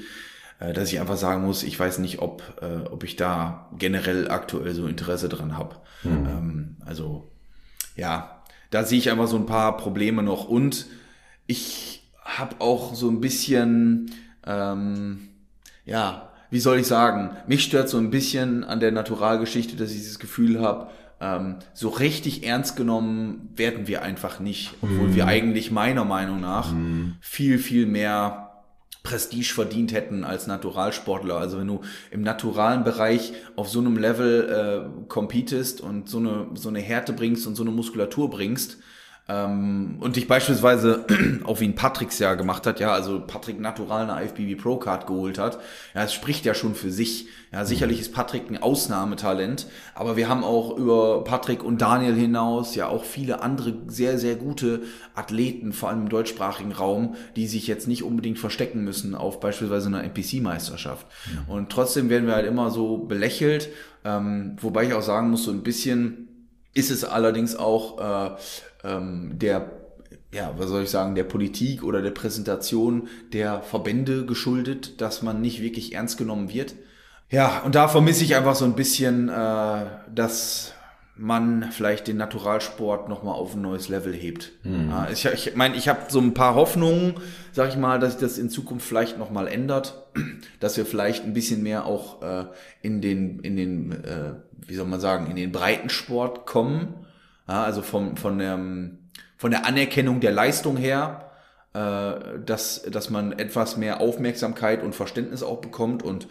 [0.58, 4.28] äh, dass ich einfach sagen muss, ich weiß nicht, ob, äh, ob ich da generell
[4.28, 5.76] aktuell so Interesse dran habe.
[6.02, 6.26] Mhm.
[6.26, 7.30] Ähm, also
[7.96, 10.86] ja, da sehe ich einfach so ein paar Probleme noch und
[11.50, 14.12] ich habe auch so ein bisschen,
[14.46, 15.30] ähm,
[15.84, 19.96] ja, wie soll ich sagen, mich stört so ein bisschen an der Naturalgeschichte, dass ich
[19.96, 25.14] dieses Gefühl habe, ähm, so richtig ernst genommen werden wir einfach nicht, obwohl mm.
[25.16, 27.16] wir eigentlich meiner Meinung nach mm.
[27.20, 28.62] viel, viel mehr
[29.02, 31.36] Prestige verdient hätten als Naturalsportler.
[31.36, 31.80] Also wenn du
[32.12, 37.12] im naturalen Bereich auf so einem Level äh, competest und so eine, so eine Härte
[37.12, 38.78] bringst und so eine Muskulatur bringst,
[39.30, 41.04] ähm, und dich beispielsweise
[41.44, 45.06] auch wie ein Patricks ja gemacht hat, ja, also Patrick Natural eine IFBB Pro Card
[45.06, 45.60] geholt hat,
[45.94, 47.28] ja, es spricht ja schon für sich.
[47.52, 52.76] Ja, sicherlich ist Patrick ein Ausnahmetalent, aber wir haben auch über Patrick und Daniel hinaus
[52.76, 54.82] ja auch viele andere sehr, sehr gute
[55.14, 59.88] Athleten, vor allem im deutschsprachigen Raum, die sich jetzt nicht unbedingt verstecken müssen auf beispielsweise
[59.88, 61.06] einer NPC-Meisterschaft.
[61.26, 61.52] Ja.
[61.52, 63.68] Und trotzdem werden wir halt immer so belächelt,
[64.04, 66.28] ähm, wobei ich auch sagen muss, so ein bisschen
[66.72, 68.36] ist es allerdings auch äh,
[68.84, 69.70] ähm, der
[70.32, 75.40] ja, was soll ich sagen, der Politik oder der Präsentation der Verbände geschuldet, dass man
[75.40, 76.74] nicht wirklich ernst genommen wird.
[77.30, 80.72] Ja, und da vermisse ich einfach so ein bisschen, äh, dass
[81.16, 84.52] man vielleicht den Naturalsport nochmal auf ein neues Level hebt.
[84.62, 84.92] Mhm.
[85.12, 87.14] Ich meine, ich, mein, ich habe so ein paar Hoffnungen,
[87.52, 90.06] sag ich mal, dass sich das in Zukunft vielleicht nochmal ändert,
[90.60, 92.46] dass wir vielleicht ein bisschen mehr auch äh,
[92.82, 94.34] in den, in den, äh,
[94.66, 96.94] wie soll man sagen, in den Breitensport kommen
[97.50, 98.58] ja, also vom, von, der,
[99.36, 101.32] von der Anerkennung der Leistung her,
[101.74, 106.28] äh, dass, dass man etwas mehr Aufmerksamkeit und Verständnis auch bekommt und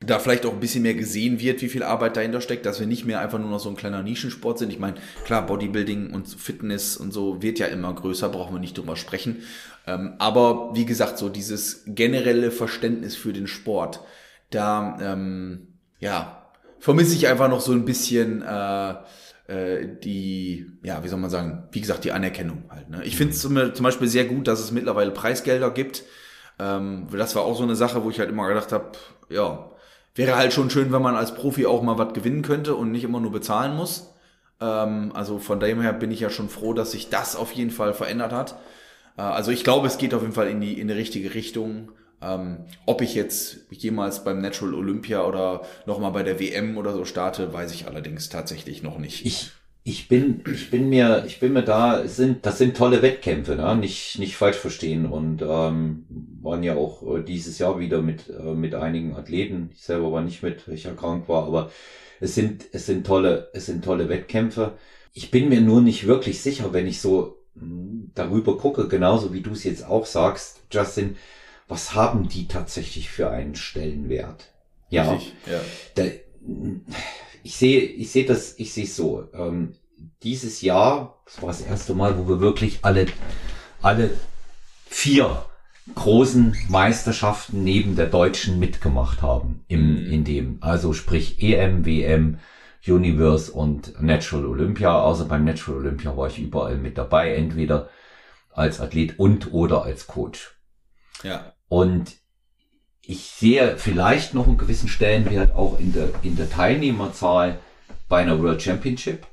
[0.00, 2.86] da vielleicht auch ein bisschen mehr gesehen wird, wie viel Arbeit dahinter steckt, dass wir
[2.86, 4.70] nicht mehr einfach nur noch so ein kleiner Nischensport sind.
[4.70, 8.76] Ich meine, klar, Bodybuilding und Fitness und so wird ja immer größer, brauchen wir nicht
[8.76, 9.44] drüber sprechen.
[9.86, 14.00] Ähm, aber wie gesagt, so dieses generelle Verständnis für den Sport,
[14.50, 15.68] da ähm,
[16.00, 18.94] ja, vermisse ich einfach noch so ein bisschen äh,
[19.46, 22.88] äh, die, ja, wie soll man sagen, wie gesagt, die Anerkennung halt.
[22.88, 23.04] Ne?
[23.04, 26.04] Ich finde es zum, zum Beispiel sehr gut, dass es mittlerweile Preisgelder gibt.
[26.58, 28.92] Ähm, das war auch so eine Sache, wo ich halt immer gedacht habe,
[29.28, 29.70] ja,
[30.14, 33.04] wäre halt schon schön, wenn man als Profi auch mal was gewinnen könnte und nicht
[33.04, 34.14] immer nur bezahlen muss.
[34.60, 37.70] Ähm, also von dem her bin ich ja schon froh, dass sich das auf jeden
[37.70, 38.56] Fall verändert hat.
[39.18, 41.92] Äh, also ich glaube, es geht auf jeden Fall in die, in die richtige Richtung.
[42.24, 47.04] Ähm, ob ich jetzt jemals beim Natural Olympia oder nochmal bei der WM oder so
[47.04, 49.26] starte, weiß ich allerdings tatsächlich noch nicht.
[49.26, 49.50] Ich,
[49.82, 53.76] ich bin, ich bin mir, ich bin mir da, sind, das sind tolle Wettkämpfe, ne?
[53.76, 56.06] nicht, nicht falsch verstehen und ähm,
[56.40, 59.70] waren ja auch äh, dieses Jahr wieder mit, äh, mit einigen Athleten.
[59.74, 61.70] Ich selber war nicht mit, weil ich erkrankt war, aber
[62.20, 64.72] es sind, es sind tolle, es sind tolle Wettkämpfe.
[65.12, 69.42] Ich bin mir nur nicht wirklich sicher, wenn ich so hm, darüber gucke, genauso wie
[69.42, 71.16] du es jetzt auch sagst, Justin,
[71.68, 74.52] was haben die tatsächlich für einen Stellenwert?
[74.90, 75.60] Ja, Richtig, ja.
[75.94, 76.04] Da,
[77.42, 79.28] ich sehe, ich sehe das, ich sehe es so.
[79.32, 79.74] Ähm,
[80.22, 83.06] dieses Jahr, das war das erste Mal, wo wir wirklich alle,
[83.82, 84.10] alle
[84.86, 85.44] vier
[85.94, 90.12] großen Meisterschaften neben der deutschen mitgemacht haben im, mhm.
[90.12, 92.38] in dem, also sprich EM, WM,
[92.86, 95.00] Universe und Natural Olympia.
[95.00, 97.88] Außer beim Natural Olympia war ich überall mit dabei, entweder
[98.50, 100.54] als Athlet und oder als Coach.
[101.24, 101.52] Ja.
[101.68, 102.12] Und
[103.02, 107.58] ich sehe vielleicht noch einen gewissen Stellenwert auch in der, in der Teilnehmerzahl
[108.08, 109.26] bei einer World Championship.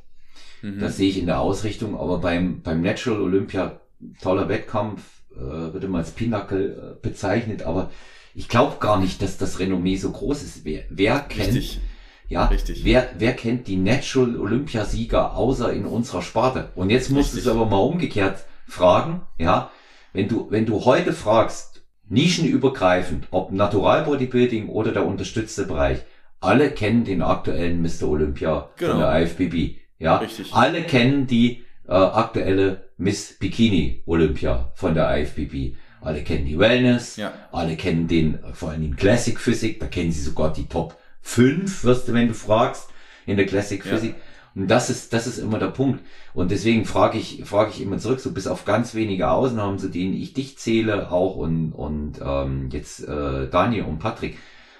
[0.61, 0.79] Mhm.
[0.79, 3.79] Das sehe ich in der Ausrichtung, aber beim, beim Natural Olympia,
[4.21, 5.01] toller Wettkampf,
[5.35, 5.39] äh,
[5.73, 7.91] wird immer als Pinnacle äh, bezeichnet, aber
[8.33, 10.65] ich glaube gar nicht, dass das Renommee so groß ist.
[10.65, 11.81] Wer, wer kennt, Richtig.
[12.27, 12.83] ja, Richtig.
[12.83, 16.69] Wer, wer kennt die Natural Olympiasieger außer in unserer Sparte?
[16.75, 19.69] Und jetzt musst du es aber mal umgekehrt fragen, ja,
[20.13, 21.70] wenn du, wenn du heute fragst,
[22.11, 25.99] nischenübergreifend, ob Natural Bodybuilding oder der unterstützte Bereich,
[26.39, 28.07] alle kennen den aktuellen Mr.
[28.07, 28.91] Olympia genau.
[28.91, 29.77] von der IFBB.
[29.97, 30.53] Ja, Richtig.
[30.53, 35.75] alle kennen die äh, aktuelle Miss Bikini Olympia von der IFBB.
[36.01, 37.31] Alle kennen die Wellness, ja.
[37.51, 41.83] alle kennen den, vor allem den Classic Physik, da kennen sie sogar die Top 5,
[41.83, 42.89] wirst du, wenn du fragst,
[43.27, 44.15] in der Classic Physik.
[44.15, 44.21] Ja.
[44.53, 46.03] Und das ist, das ist immer der Punkt.
[46.33, 49.87] Und deswegen frage ich, frage ich immer zurück, so bis auf ganz wenige Ausnahmen, zu
[49.87, 54.37] denen ich dich zähle, auch und, und ähm, jetzt äh, Daniel und Patrick,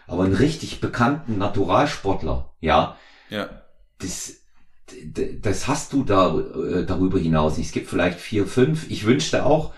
[0.08, 2.98] aber einen richtig bekannten Naturalsportler, ja,
[3.30, 3.50] ja.
[4.00, 4.42] das,
[5.42, 7.58] das hast du da äh, darüber hinaus.
[7.58, 8.90] Es gibt vielleicht vier, fünf.
[8.90, 9.74] Ich wünschte auch,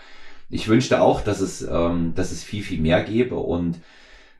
[0.50, 3.80] ich wünschte auch, dass es, ähm, dass es viel, viel mehr gäbe und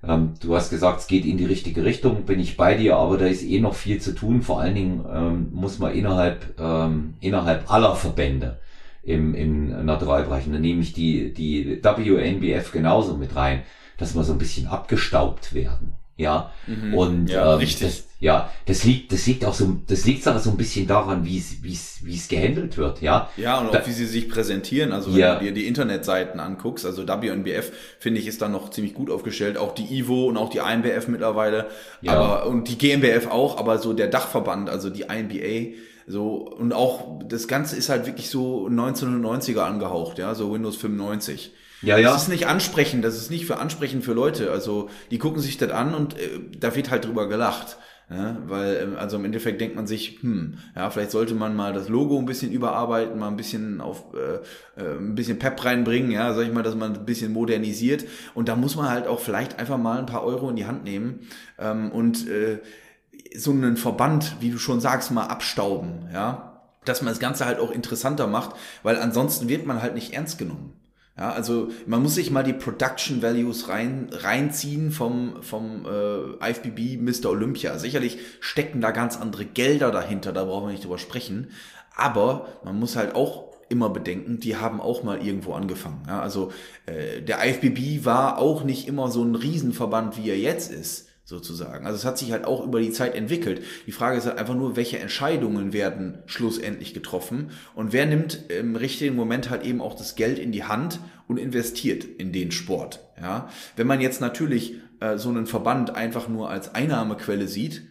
[0.07, 3.19] ähm, du hast gesagt, es geht in die richtige Richtung, bin ich bei dir, aber
[3.19, 4.43] da ist eh noch viel zu tun.
[4.43, 8.59] Vor allen Dingen ähm, muss man innerhalb, ähm, innerhalb aller Verbände
[9.03, 13.63] im, im Naturalbereich, da nehme ich die, die WNBF genauso mit rein,
[13.99, 15.95] dass wir so ein bisschen abgestaubt werden.
[16.17, 16.95] Ja, mhm.
[16.95, 17.87] und ja, ähm, richtig.
[17.89, 21.27] Das, ja, das liegt, das liegt auch so, das liegt aber so ein bisschen daran,
[21.27, 23.29] wie es, wie es, wie es gehandelt wird, ja.
[23.37, 24.93] Ja, und auch wie sie sich präsentieren.
[24.93, 25.35] Also wenn ja.
[25.35, 29.59] du dir die Internetseiten anguckst, also WNBF finde ich ist da noch ziemlich gut aufgestellt,
[29.59, 31.67] auch die IVO und auch die INBF mittlerweile,
[32.01, 32.13] ja.
[32.13, 37.21] aber und die GmbF auch, aber so der Dachverband, also die INBA, so und auch
[37.29, 41.53] das Ganze ist halt wirklich so 1990er angehaucht, ja, so Windows 95.
[41.83, 42.11] Ja, ja.
[42.11, 44.51] Das ist nicht ansprechend, das ist nicht für ansprechend für Leute.
[44.51, 47.77] Also die gucken sich das an und äh, da wird halt drüber gelacht.
[48.15, 51.73] Ja, weil, ähm, also im Endeffekt denkt man sich, hm, ja, vielleicht sollte man mal
[51.73, 56.11] das Logo ein bisschen überarbeiten, mal ein bisschen auf äh, äh, ein bisschen Pep reinbringen,
[56.11, 58.05] ja, sag ich mal, dass man ein bisschen modernisiert.
[58.35, 60.85] Und da muss man halt auch vielleicht einfach mal ein paar Euro in die Hand
[60.85, 61.21] nehmen
[61.59, 62.61] ähm, und äh,
[63.37, 66.51] so einen Verband, wie du schon sagst, mal abstauben, ja
[66.85, 70.37] dass man das Ganze halt auch interessanter macht, weil ansonsten wird man halt nicht ernst
[70.39, 70.75] genommen.
[71.17, 77.01] Ja, also man muss sich mal die Production Values rein, reinziehen vom, vom äh, IFBB
[77.01, 77.31] Mr.
[77.31, 77.79] Olympia.
[77.79, 81.51] Sicherlich stecken da ganz andere Gelder dahinter, da brauchen wir nicht drüber sprechen.
[81.97, 86.03] Aber man muss halt auch immer bedenken, die haben auch mal irgendwo angefangen.
[86.09, 86.53] Ja, also
[86.87, 91.87] äh, der IFBB war auch nicht immer so ein Riesenverband, wie er jetzt ist sozusagen.
[91.87, 93.63] Also es hat sich halt auch über die Zeit entwickelt.
[93.87, 98.77] Die Frage ist halt einfach nur, welche Entscheidungen werden schlussendlich getroffen und wer nimmt im
[98.77, 103.01] richtigen Moment halt eben auch das Geld in die Hand und investiert in den Sport.
[103.21, 107.83] Ja, wenn man jetzt natürlich äh, so einen Verband einfach nur als Einnahmequelle sieht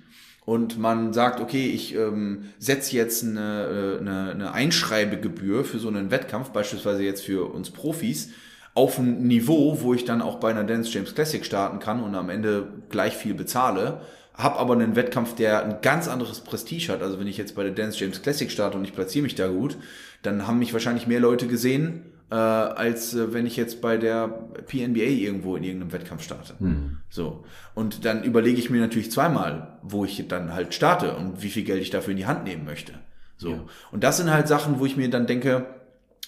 [0.46, 5.88] und man sagt, okay, ich ähm, setze jetzt eine, äh, eine, eine Einschreibegebühr für so
[5.88, 8.30] einen Wettkampf, beispielsweise jetzt für uns Profis,
[8.76, 12.16] auf ein Niveau, wo ich dann auch bei einer Dance James Classic starten kann und
[12.16, 14.02] am Ende gleich viel bezahle,
[14.34, 17.02] habe aber einen Wettkampf, der ein ganz anderes Prestige hat.
[17.02, 19.48] Also wenn ich jetzt bei der Dance James Classic starte und ich platziere mich da
[19.48, 19.78] gut,
[20.24, 24.28] dann haben mich wahrscheinlich mehr Leute gesehen, äh, als äh, wenn ich jetzt bei der
[24.28, 26.56] PNBA irgendwo in irgendeinem Wettkampf starte.
[26.58, 26.98] Mhm.
[27.10, 27.44] So.
[27.76, 31.64] Und dann überlege ich mir natürlich zweimal, wo ich dann halt starte und wie viel
[31.64, 32.94] Geld ich dafür in die Hand nehmen möchte.
[33.38, 33.52] So.
[33.52, 33.64] Ja.
[33.92, 35.68] Und das sind halt Sachen, wo ich mir dann denke,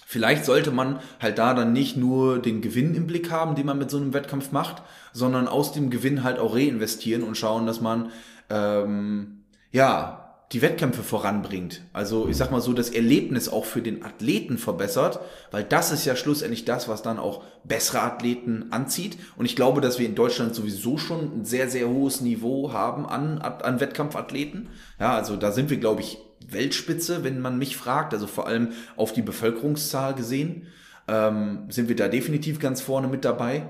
[0.08, 3.76] Vielleicht sollte man halt da dann nicht nur den Gewinn im Blick haben, den man
[3.76, 7.80] mit so einem Wettkampf macht, sondern aus dem Gewinn halt auch reinvestieren und schauen, dass
[7.80, 8.12] man
[8.48, 9.42] ähm,
[9.72, 11.82] ja die Wettkämpfe voranbringt.
[11.92, 15.18] Also ich sag mal so, das Erlebnis auch für den Athleten verbessert,
[15.50, 19.18] weil das ist ja schlussendlich das, was dann auch bessere Athleten anzieht.
[19.36, 23.06] Und ich glaube, dass wir in Deutschland sowieso schon ein sehr, sehr hohes Niveau haben
[23.06, 24.68] an, an Wettkampfathleten.
[25.00, 26.18] Ja, also da sind wir, glaube ich,
[26.48, 30.66] Weltspitze, wenn man mich fragt, also vor allem auf die Bevölkerungszahl gesehen,
[31.08, 33.66] ähm, sind wir da definitiv ganz vorne mit dabei.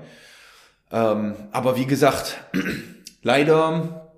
[0.91, 2.37] Ähm, aber wie gesagt,
[3.21, 4.11] leider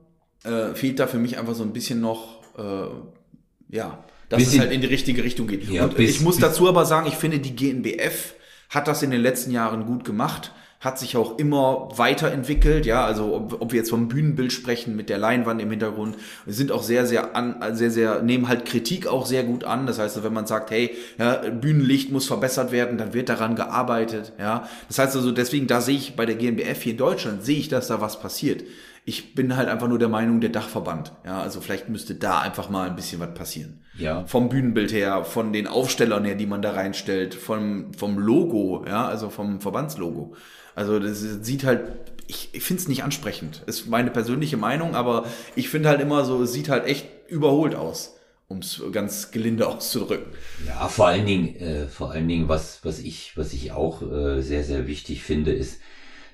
[0.43, 4.59] äh, fehlt da für mich einfach so ein bisschen noch, äh, ja, dass bisschen, es
[4.59, 5.67] halt in die richtige Richtung geht.
[5.69, 8.35] Ja, Und bis, ich muss dazu aber sagen, ich finde, die GNBF
[8.69, 13.35] hat das in den letzten Jahren gut gemacht hat sich auch immer weiterentwickelt, ja, also
[13.35, 16.15] ob, ob wir jetzt vom Bühnenbild sprechen mit der Leinwand im Hintergrund,
[16.45, 19.87] wir sind auch sehr, sehr an, sehr, sehr, nehmen halt Kritik auch sehr gut an.
[19.87, 24.31] Das heißt, wenn man sagt, hey, ja, Bühnenlicht muss verbessert werden, dann wird daran gearbeitet,
[24.39, 24.69] ja.
[24.87, 27.67] Das heißt also, deswegen, da sehe ich bei der GmbF hier in Deutschland, sehe ich,
[27.67, 28.63] dass da was passiert.
[29.03, 31.11] Ich bin halt einfach nur der Meinung, der Dachverband.
[31.25, 33.81] Ja, also vielleicht müsste da einfach mal ein bisschen was passieren.
[33.97, 34.23] Ja.
[34.27, 39.07] Vom Bühnenbild her, von den Aufstellern her, die man da reinstellt, vom, vom Logo, ja,
[39.07, 40.35] also vom Verbandslogo.
[40.75, 41.81] Also das sieht halt,
[42.27, 43.63] ich, ich finde es nicht ansprechend.
[43.65, 47.75] Ist meine persönliche Meinung, aber ich finde halt immer so, es sieht halt echt überholt
[47.75, 48.15] aus
[48.49, 50.33] um es ganz gelinde auszudrücken.
[50.67, 54.41] Ja, vor allen Dingen, äh, vor allen Dingen, was, was ich, was ich auch äh,
[54.41, 55.79] sehr, sehr wichtig finde, ist,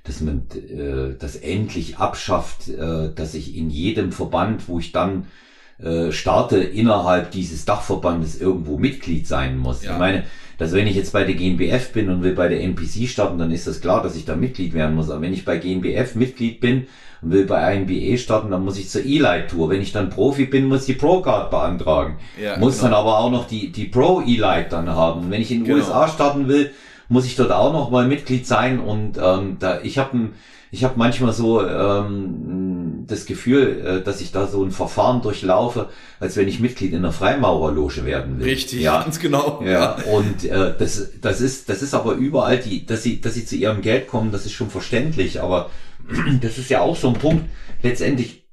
[0.06, 5.28] dass man äh, das endlich abschafft, äh, dass ich in jedem Verband, wo ich dann
[5.78, 9.84] äh, starte, innerhalb dieses Dachverbandes irgendwo Mitglied sein muss.
[9.84, 9.94] Ja.
[9.94, 10.24] Ich meine,
[10.58, 13.52] dass wenn ich jetzt bei der GNBF bin und will bei der NPC starten, dann
[13.52, 15.10] ist das klar, dass ich da Mitglied werden muss.
[15.10, 16.88] Aber wenn ich bei GNBF Mitglied bin
[17.22, 19.70] und will bei INBE starten, dann muss ich zur E-Light Tour.
[19.70, 22.18] Wenn ich dann Profi bin, muss ich die Pro Card beantragen.
[22.42, 22.90] Ja, muss genau.
[22.90, 25.26] dann aber auch noch die, die Pro E-Light dann haben.
[25.26, 25.78] Und wenn ich in den genau.
[25.78, 26.72] USA starten will,
[27.10, 28.80] muss ich dort auch noch mal Mitglied sein.
[28.80, 30.30] Und ähm, da ich habe
[30.72, 35.90] ich habe manchmal so ähm, das Gefühl, äh, dass ich da so ein Verfahren durchlaufe,
[36.20, 38.46] als wenn ich Mitglied in einer Freimaurerloge werden will.
[38.46, 39.04] Richtig, ja.
[39.04, 39.62] ganz genau.
[39.66, 43.46] Ja, und äh, das, das ist, das ist aber überall die, dass sie, dass sie
[43.46, 45.70] zu ihrem Geld kommen, das ist schon verständlich, aber
[46.42, 47.50] das ist ja auch so ein Punkt.
[47.82, 48.48] Letztendlich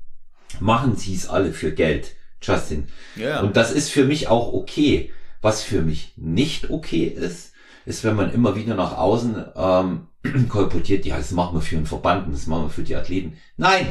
[0.60, 2.88] machen sie es alle für Geld, Justin.
[3.16, 3.40] Ja.
[3.40, 5.10] Und das ist für mich auch okay.
[5.40, 7.52] Was für mich nicht okay ist,
[7.84, 10.06] ist, wenn man immer wieder nach außen ähm,
[10.48, 13.36] kolportiert, ja, das machen wir für einen Verband, das machen wir für die Athleten.
[13.56, 13.86] Nein,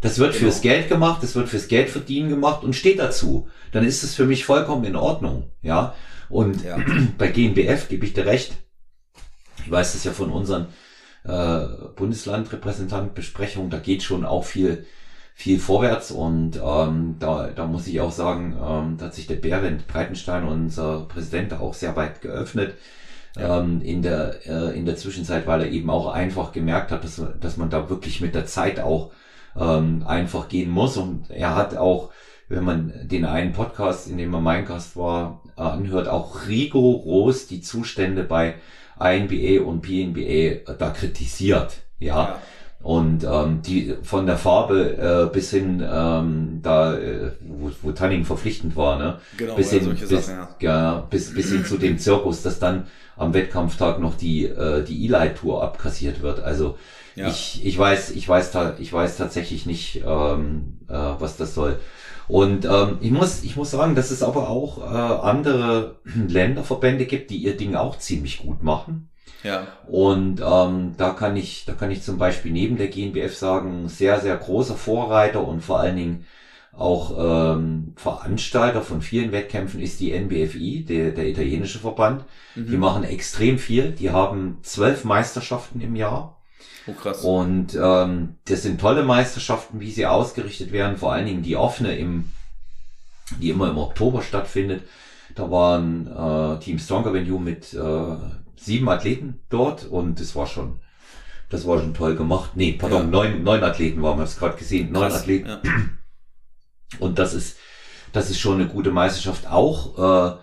[0.00, 0.44] das wird genau.
[0.44, 3.48] fürs Geld gemacht, das wird fürs Geld verdienen gemacht und steht dazu.
[3.72, 5.94] Dann ist es für mich vollkommen in Ordnung, ja.
[6.28, 6.78] Und ja.
[7.18, 8.56] bei GNBF gebe ich dir recht.
[9.64, 10.68] Ich weiß das ja von unseren
[11.24, 11.66] äh,
[11.96, 14.86] Bundeslandrepräsentantenbesprechungen, da geht schon auch viel
[15.34, 19.36] viel vorwärts und ähm, da, da muss ich auch sagen, ähm, da hat sich der
[19.36, 22.74] Berend Breitenstein, unser Präsident, auch sehr weit geöffnet
[23.36, 23.60] ja.
[23.60, 27.22] ähm, in, der, äh, in der Zwischenzeit, weil er eben auch einfach gemerkt hat, dass,
[27.40, 29.12] dass man da wirklich mit der Zeit auch
[29.58, 30.96] ähm, einfach gehen muss.
[30.96, 32.10] Und er hat auch,
[32.48, 37.46] wenn man den einen Podcast, in dem er mein Gast war, äh, anhört, auch rigoros
[37.46, 38.54] die Zustände bei
[38.98, 41.78] INBA und PNBA äh, da kritisiert.
[41.98, 42.06] ja.
[42.16, 42.38] ja.
[42.82, 48.24] Und ähm, die von der Farbe äh, bis hin ähm, da, äh, wo, wo Tanning
[48.24, 49.18] verpflichtend war, ne?
[49.36, 50.48] Genau, bis hin, bis, Sachen, ja.
[50.60, 51.06] ja.
[51.10, 55.36] bis, bis hin zu dem Zirkus, dass dann am Wettkampftag noch die äh, die E-Light
[55.36, 56.40] Tour abkassiert wird.
[56.40, 56.78] Also
[57.16, 57.28] ja.
[57.28, 61.78] ich ich weiß ich weiß ich weiß tatsächlich nicht ähm, äh, was das soll.
[62.28, 65.96] Und ähm, ich muss ich muss sagen, dass es aber auch äh, andere
[66.28, 69.09] Länderverbände gibt, die ihr Ding auch ziemlich gut machen.
[69.42, 69.66] Ja.
[69.86, 74.20] Und ähm, da kann ich, da kann ich zum Beispiel neben der GNBF sagen, sehr,
[74.20, 76.26] sehr großer Vorreiter und vor allen Dingen
[76.72, 82.24] auch ähm, Veranstalter von vielen Wettkämpfen ist die NBFI, der, der italienische Verband.
[82.54, 82.70] Mhm.
[82.70, 83.90] Die machen extrem viel.
[83.90, 86.40] Die haben zwölf Meisterschaften im Jahr.
[86.86, 87.22] Oh, krass.
[87.22, 90.96] Und ähm, das sind tolle Meisterschaften, wie sie ausgerichtet werden.
[90.96, 92.30] Vor allen Dingen die offene, im,
[93.40, 94.82] die immer im Oktober stattfindet.
[95.34, 98.16] Da waren äh, Team Stronger Venue mit äh,
[98.60, 100.80] sieben Athleten dort und das war schon,
[101.48, 102.50] das war schon toll gemacht.
[102.54, 103.08] Nee, pardon, ja.
[103.08, 104.92] neun, neun Athleten waren wir es gerade gesehen.
[104.92, 105.48] Neun Krass, Athleten.
[105.48, 105.60] Ja.
[106.98, 107.56] Und das ist,
[108.12, 109.46] das ist schon eine gute Meisterschaft.
[109.46, 110.36] Auch äh,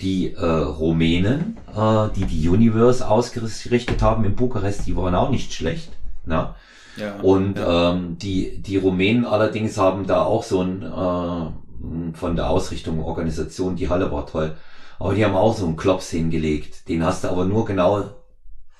[0.00, 5.54] die äh, Rumänen, äh, die die Universe ausgerichtet haben in Bukarest, die waren auch nicht
[5.54, 5.92] schlecht.
[6.24, 6.56] Na?
[6.96, 7.92] Ja, und ja.
[7.92, 13.76] Ähm, die, die Rumänen allerdings haben da auch so ein äh, von der Ausrichtung Organisation,
[13.76, 14.56] die Halle war toll.
[15.02, 16.88] Aber die haben auch so einen Klops hingelegt.
[16.88, 18.22] Den hast du aber nur genau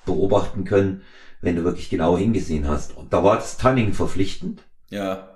[0.05, 1.01] beobachten können,
[1.41, 2.95] wenn du wirklich genau hingesehen hast.
[2.95, 4.63] Und da war das Tanning verpflichtend.
[4.89, 5.27] Ja.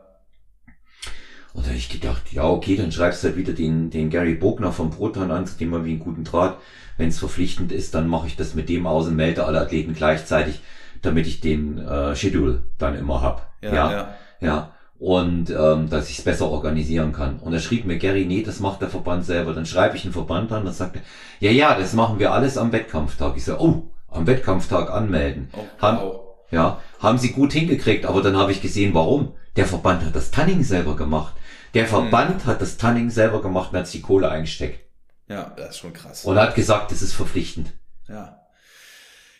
[1.53, 4.35] Und da habe ich gedacht, ja, okay, dann schreibst du halt wieder den, den Gary
[4.35, 6.57] Bogner vom Proton an, zu dem man wie einen guten Draht.
[6.95, 9.93] Wenn es verpflichtend ist, dann mache ich das mit dem aus und melde alle Athleten
[9.93, 10.61] gleichzeitig,
[11.01, 13.51] damit ich den äh, Schedule dann immer hab.
[13.61, 13.91] Ja, ja.
[13.91, 14.15] ja.
[14.39, 14.73] ja.
[14.99, 17.39] Und ähm, dass ich es besser organisieren kann.
[17.39, 19.53] Und da schrieb mir Gary, nee, das macht der Verband selber.
[19.53, 21.01] Dann schreibe ich einen Verband an, dann sagt er,
[21.39, 23.37] ja, ja, das machen wir alles am Wettkampftag.
[23.37, 25.49] Ich so, oh, am Wettkampftag anmelden.
[25.53, 26.21] Oh, haben, wow.
[26.49, 29.33] Ja, haben sie gut hingekriegt, aber dann habe ich gesehen, warum.
[29.55, 31.33] Der Verband hat das Tanning selber gemacht.
[31.73, 31.89] Der hm.
[31.89, 32.45] Verband hm.
[32.45, 34.87] hat das Tanning selber gemacht und hat die Kohle eingesteckt.
[35.27, 36.25] Ja, das ist schon krass.
[36.25, 37.73] Und hat gesagt, das ist verpflichtend.
[38.07, 38.39] Ja.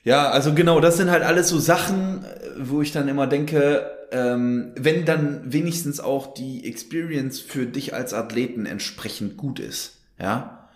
[0.07, 2.23] Ja, also genau, das sind halt alles so Sachen,
[2.57, 8.13] wo ich dann immer denke, ähm, wenn dann wenigstens auch die Experience für dich als
[8.13, 10.69] Athleten entsprechend gut ist, ja,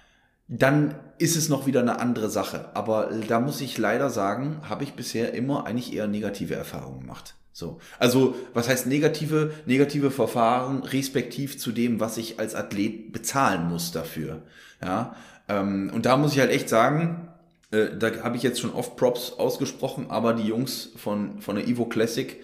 [0.50, 2.72] dann ist es noch wieder eine andere Sache.
[2.74, 7.36] Aber da muss ich leider sagen, habe ich bisher immer eigentlich eher negative Erfahrungen gemacht.
[7.54, 7.80] So.
[8.00, 9.54] Also, was heißt negative?
[9.66, 14.42] Negative Verfahren respektiv zu dem, was ich als Athlet bezahlen muss dafür.
[14.84, 15.16] Ja.
[15.48, 17.31] Ähm, und da muss ich halt echt sagen,
[17.72, 21.68] äh, da habe ich jetzt schon oft Props ausgesprochen, aber die Jungs von, von der
[21.68, 22.38] Evo Classic,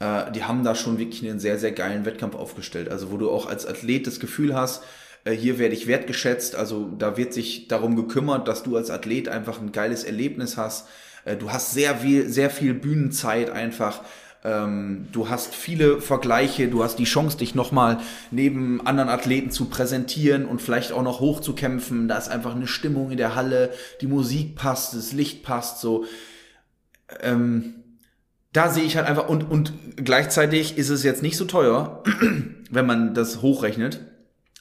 [0.00, 2.88] äh, die haben da schon wirklich einen sehr, sehr geilen Wettkampf aufgestellt.
[2.88, 4.82] Also, wo du auch als Athlet das Gefühl hast,
[5.24, 6.56] äh, hier werde ich wertgeschätzt.
[6.56, 10.88] Also, da wird sich darum gekümmert, dass du als Athlet einfach ein geiles Erlebnis hast.
[11.24, 14.02] Äh, du hast sehr viel, sehr viel Bühnenzeit einfach.
[14.42, 17.98] Ähm, du hast viele Vergleiche, du hast die Chance, dich nochmal
[18.30, 22.08] neben anderen Athleten zu präsentieren und vielleicht auch noch hochzukämpfen.
[22.08, 23.70] Da ist einfach eine Stimmung in der Halle,
[24.00, 26.04] die Musik passt, das Licht passt, so.
[27.20, 27.74] Ähm,
[28.52, 32.02] da sehe ich halt einfach, und, und gleichzeitig ist es jetzt nicht so teuer,
[32.70, 34.00] wenn man das hochrechnet.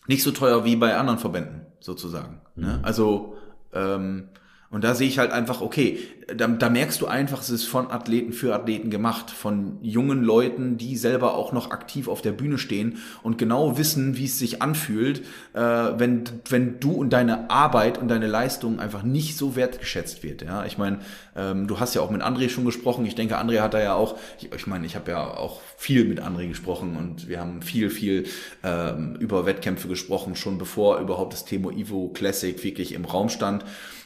[0.07, 2.41] nicht so teuer wie bei anderen Verbänden sozusagen.
[2.55, 2.65] Ne?
[2.67, 2.73] Mhm.
[2.73, 2.79] Ne?
[2.83, 3.35] Also
[3.73, 4.29] ähm,
[4.71, 5.97] und da sehe ich halt einfach, okay,
[6.35, 10.77] da, da merkst du einfach, es ist von Athleten für Athleten gemacht, von jungen Leuten,
[10.77, 14.61] die selber auch noch aktiv auf der Bühne stehen und genau wissen, wie es sich
[14.61, 15.21] anfühlt,
[15.53, 20.43] äh, wenn, wenn du und deine Arbeit und deine Leistung einfach nicht so wertgeschätzt wird.
[20.43, 20.99] Ja, ich meine,
[21.35, 23.07] ähm, du hast ja auch mit André schon gesprochen.
[23.07, 26.05] Ich denke, André hat da ja auch, ich, ich meine, ich habe ja auch viel
[26.05, 28.25] mit André gesprochen und wir haben viel, viel
[28.63, 33.65] ähm, über Wettkämpfe gesprochen, schon bevor überhaupt das Thema Evo Classic wirklich im Raum stand.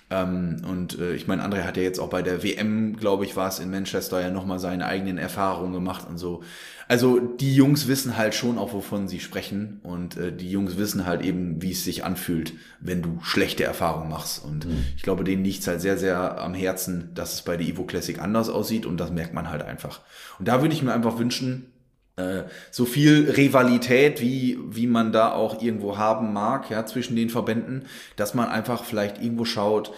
[0.10, 3.36] Ähm, und äh, ich meine, André hat ja jetzt auch bei der WM, glaube ich,
[3.36, 6.43] war es in Manchester ja nochmal seine eigenen Erfahrungen gemacht und so.
[6.88, 11.06] Also die Jungs wissen halt schon auch, wovon sie sprechen und äh, die Jungs wissen
[11.06, 14.43] halt eben, wie es sich anfühlt, wenn du schlechte Erfahrungen machst.
[14.43, 14.86] Und mhm.
[14.95, 18.20] ich glaube, denen liegt halt sehr, sehr am Herzen, dass es bei der Evo Classic
[18.20, 20.01] anders aussieht und das merkt man halt einfach.
[20.39, 21.72] Und da würde ich mir einfach wünschen,
[22.16, 27.30] äh, so viel Rivalität, wie, wie man da auch irgendwo haben mag, ja, zwischen den
[27.30, 27.86] Verbänden,
[28.16, 29.91] dass man einfach vielleicht irgendwo schaut,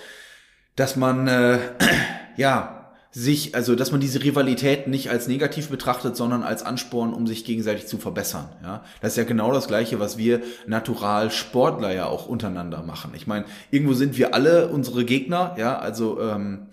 [0.76, 1.60] dass man, äh,
[2.38, 7.28] ja, sich, also dass man diese Rivalität nicht als negativ betrachtet, sondern als Ansporn, um
[7.28, 8.50] sich gegenseitig zu verbessern.
[8.62, 13.12] Ja, das ist ja genau das Gleiche, was wir natural Sportler ja auch untereinander machen.
[13.16, 15.56] Ich meine, irgendwo sind wir alle unsere Gegner.
[15.58, 16.68] Ja, also ähm,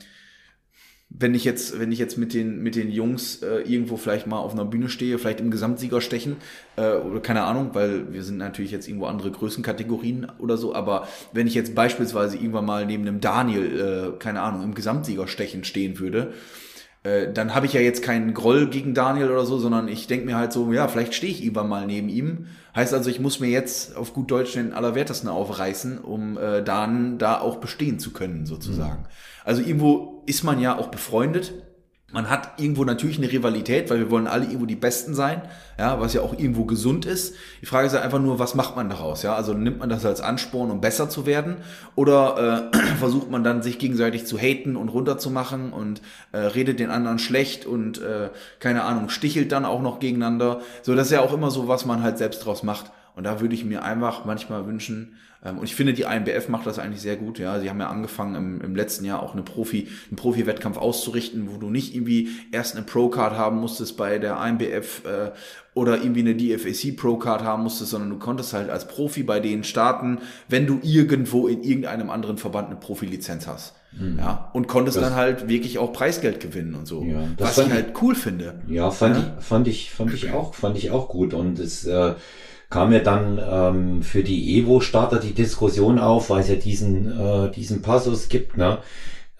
[1.18, 4.38] wenn ich jetzt, wenn ich jetzt mit den, mit den Jungs äh, irgendwo vielleicht mal
[4.38, 6.36] auf einer Bühne stehe, vielleicht im Gesamtsieger stechen,
[6.76, 11.08] äh, oder keine Ahnung, weil wir sind natürlich jetzt irgendwo andere Größenkategorien oder so, aber
[11.32, 15.64] wenn ich jetzt beispielsweise irgendwann mal neben einem Daniel, äh, keine Ahnung, im Gesamtsieger stechen
[15.64, 16.32] stehen würde,
[17.02, 20.26] äh, dann habe ich ja jetzt keinen Groll gegen Daniel oder so, sondern ich denke
[20.26, 22.46] mir halt so, ja, vielleicht stehe ich irgendwann mal neben ihm.
[22.74, 27.18] Heißt also, ich muss mir jetzt auf gut Deutsch den Allerwertesten aufreißen, um äh, dann
[27.18, 29.02] da auch bestehen zu können, sozusagen.
[29.02, 29.06] Mhm.
[29.44, 31.52] Also irgendwo ist man ja auch befreundet
[32.12, 35.42] man hat irgendwo natürlich eine Rivalität, weil wir wollen alle irgendwo die Besten sein,
[35.78, 37.34] ja, was ja auch irgendwo gesund ist.
[37.62, 39.34] Die Frage ist ja einfach nur, was macht man daraus, ja?
[39.34, 41.56] Also nimmt man das als Ansporn, um besser zu werden,
[41.94, 46.02] oder äh, versucht man dann sich gegenseitig zu haten und runterzumachen und
[46.32, 48.28] äh, redet den anderen schlecht und äh,
[48.60, 50.60] keine Ahnung stichelt dann auch noch gegeneinander.
[50.82, 52.92] So, das ist ja auch immer so, was man halt selbst draus macht.
[53.14, 55.16] Und da würde ich mir einfach manchmal wünschen,
[55.50, 57.38] und ich finde, die INBF macht das eigentlich sehr gut.
[57.40, 61.48] Ja, sie haben ja angefangen im, im letzten Jahr auch eine Profi, einen Profi-Wettkampf auszurichten,
[61.52, 65.32] wo du nicht irgendwie erst eine Pro-Card haben musstest bei der INBF äh,
[65.74, 69.64] oder irgendwie eine DFAC Pro-Card haben musstest, sondern du konntest halt als Profi bei denen
[69.64, 70.18] starten,
[70.48, 73.74] wenn du irgendwo in irgendeinem anderen Verband eine Profilizenz hast.
[73.98, 74.18] Mhm.
[74.18, 77.02] Ja, und konntest das, dann halt wirklich auch Preisgeld gewinnen und so.
[77.02, 78.60] Ja, was ich halt cool finde.
[78.68, 79.36] Ja, fand ja?
[79.38, 81.34] ich, fand ich, fand ich auch, fand ich auch gut.
[81.34, 82.14] Und es, äh,
[82.72, 87.50] kam ja dann ähm, für die Evo-Starter die Diskussion auf, weil es ja diesen, äh,
[87.52, 88.78] diesen Passus gibt, ne?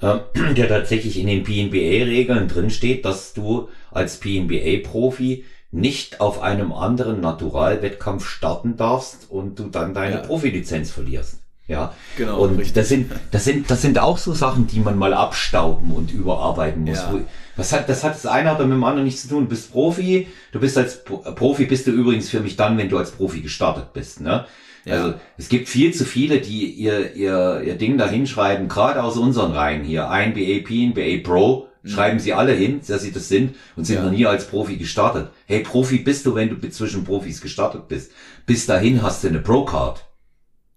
[0.01, 0.19] äh,
[0.55, 8.27] der tatsächlich in den PNBA-Regeln drinsteht, dass du als PNBA-Profi nicht auf einem anderen Naturalwettkampf
[8.27, 10.21] starten darfst und du dann deine ja.
[10.21, 11.42] Profilizenz verlierst.
[11.73, 12.41] Ja, genau.
[12.41, 12.75] Und richtig.
[12.75, 16.85] das sind, das sind, das sind auch so Sachen, die man mal abstauben und überarbeiten
[16.85, 16.99] muss.
[16.99, 17.21] Ja.
[17.57, 19.45] Was hat, das hat das eine oder mit dem anderen nichts zu tun.
[19.45, 20.29] Du bist Profi.
[20.53, 23.93] Du bist als Profi bist du übrigens für mich dann, wenn du als Profi gestartet
[23.93, 24.47] bist, ne?
[24.85, 24.95] Ja.
[24.95, 29.17] Also es gibt viel zu viele, die ihr, ihr, ihr Ding da hinschreiben, gerade aus
[29.17, 31.89] unseren Reihen hier, ein BAP, ein BA Pro, mhm.
[31.89, 34.05] schreiben sie alle hin, dass sie das sind und sind ja.
[34.05, 35.29] noch nie als Profi gestartet.
[35.47, 38.11] Hey, Profi bist du, wenn du zwischen Profis gestartet bist.
[38.45, 40.05] Bis dahin hast du eine Pro-Card.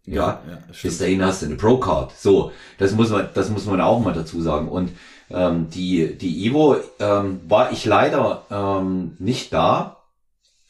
[0.05, 2.11] Ja, ja, bis dahin hast du eine Pro-Card.
[2.17, 4.67] So, das muss man, das muss man auch mal dazu sagen.
[4.67, 4.91] Und
[5.31, 9.97] ähm, die, die Ivo ähm, war ich leider ähm, nicht da,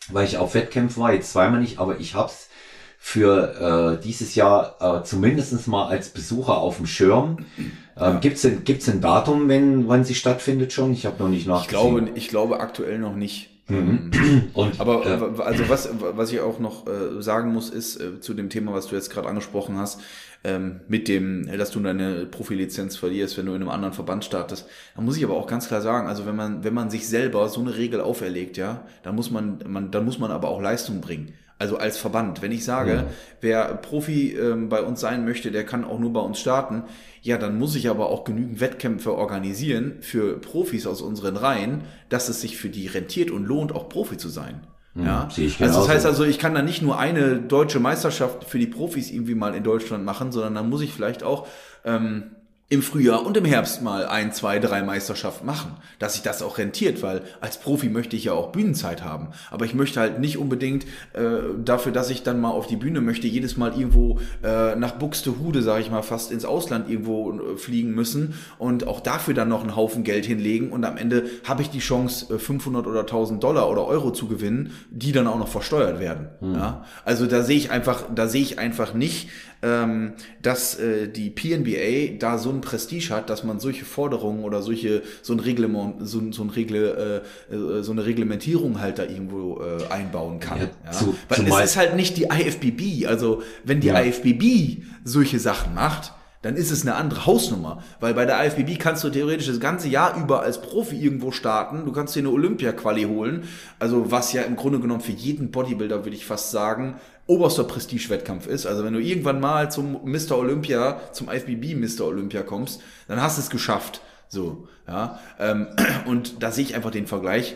[0.10, 2.50] weil ich auf Wettkämpfen war, jetzt zweimal nicht, aber ich hab's
[2.98, 7.46] für äh, dieses Jahr äh, zumindestens mal als Besucher auf dem Schirm.
[7.58, 7.68] Ähm,
[7.98, 8.20] ja.
[8.20, 10.92] Gibt's denn, gibt's ein Datum, wenn, wann sie stattfindet schon?
[10.92, 11.86] Ich habe noch nicht nachgesehen.
[11.86, 13.52] Ich glaube, ich glaube aktuell noch nicht.
[13.68, 14.12] Mhm.
[14.54, 18.34] Und, aber äh, also was, was ich auch noch äh, sagen muss, ist äh, zu
[18.34, 20.02] dem Thema, was du jetzt gerade angesprochen hast,
[20.44, 24.68] ähm, mit dem, dass du deine Profilizenz verlierst, wenn du in einem anderen Verband startest.
[24.96, 27.50] Da muss ich aber auch ganz klar sagen, also wenn man, wenn man sich selber
[27.50, 31.02] so eine Regel auferlegt, ja, dann muss man, man, dann muss man aber auch Leistung
[31.02, 31.34] bringen.
[31.58, 32.42] Also als Verband.
[32.42, 33.06] Wenn ich sage, ja.
[33.40, 36.84] wer Profi ähm, bei uns sein möchte, der kann auch nur bei uns starten,
[37.26, 42.30] ja, dann muss ich aber auch genügend Wettkämpfe organisieren für Profis aus unseren Reihen, dass
[42.30, 44.62] es sich für die rentiert und lohnt, auch Profi zu sein.
[44.94, 48.44] Hm, ja, ich also das heißt also, ich kann da nicht nur eine deutsche Meisterschaft
[48.44, 51.48] für die Profis irgendwie mal in Deutschland machen, sondern dann muss ich vielleicht auch
[51.84, 52.35] ähm,
[52.68, 56.58] im Frühjahr und im Herbst mal ein, zwei, drei Meisterschaften machen, dass sich das auch
[56.58, 60.40] rentiert, weil als Profi möchte ich ja auch Bühnenzeit haben, aber ich möchte halt nicht
[60.40, 64.76] unbedingt äh, dafür, dass ich dann mal auf die Bühne möchte, jedes Mal irgendwo äh,
[64.76, 69.36] nach Buxtehude, sage ich mal, fast ins Ausland irgendwo äh, fliegen müssen und auch dafür
[69.36, 72.90] dann noch einen Haufen Geld hinlegen und am Ende habe ich die Chance 500 äh,
[72.90, 76.30] oder 1000 Dollar oder Euro zu gewinnen, die dann auch noch versteuert werden.
[76.42, 76.56] Mhm.
[76.56, 76.86] Ja?
[77.04, 79.30] Also da sehe ich einfach, da sehe ich einfach nicht,
[79.66, 80.14] ähm,
[80.44, 85.02] dass äh, die PNBA da so ein Prestige hat, dass man solche Forderungen oder solche
[85.24, 89.62] so ein Reglement, so, so ein Regle, äh, äh, so eine Reglementierung halt da irgendwo
[89.62, 90.60] äh, einbauen kann.
[90.60, 90.92] Ja, ja?
[90.92, 93.08] Zu, Weil es ist halt nicht die IFBB.
[93.08, 94.02] Also wenn die ja.
[94.02, 96.14] IFBB solche Sachen macht,
[96.46, 97.82] dann ist es eine andere Hausnummer.
[98.00, 101.86] Weil bei der IFBB kannst du theoretisch das ganze Jahr über als Profi irgendwo starten.
[101.86, 103.46] Du kannst dir eine Olympia-Quali holen.
[103.80, 108.46] Also was ja im Grunde genommen für jeden Bodybuilder, würde ich fast sagen, oberster Prestige-Wettkampf
[108.46, 108.68] ist.
[108.68, 110.38] Also wenn du irgendwann mal zum Mr.
[110.38, 112.06] Olympia, zum IFBB Mr.
[112.06, 114.02] Olympia kommst, dann hast du es geschafft.
[114.28, 115.20] So, ja.
[115.40, 115.66] Ähm,
[116.06, 117.56] und da sehe ich einfach den Vergleich,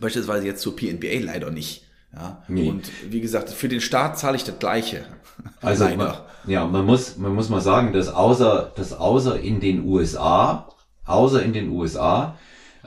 [0.00, 1.87] beispielsweise jetzt zur PNBA leider nicht.
[2.12, 2.42] Ja.
[2.48, 2.68] Nee.
[2.68, 5.04] Und wie gesagt, für den Start zahle ich das Gleiche.
[5.60, 6.14] Also man,
[6.48, 10.68] ja, man muss, man muss mal sagen, dass außer, dass außer in den USA,
[11.04, 12.36] außer in den USA,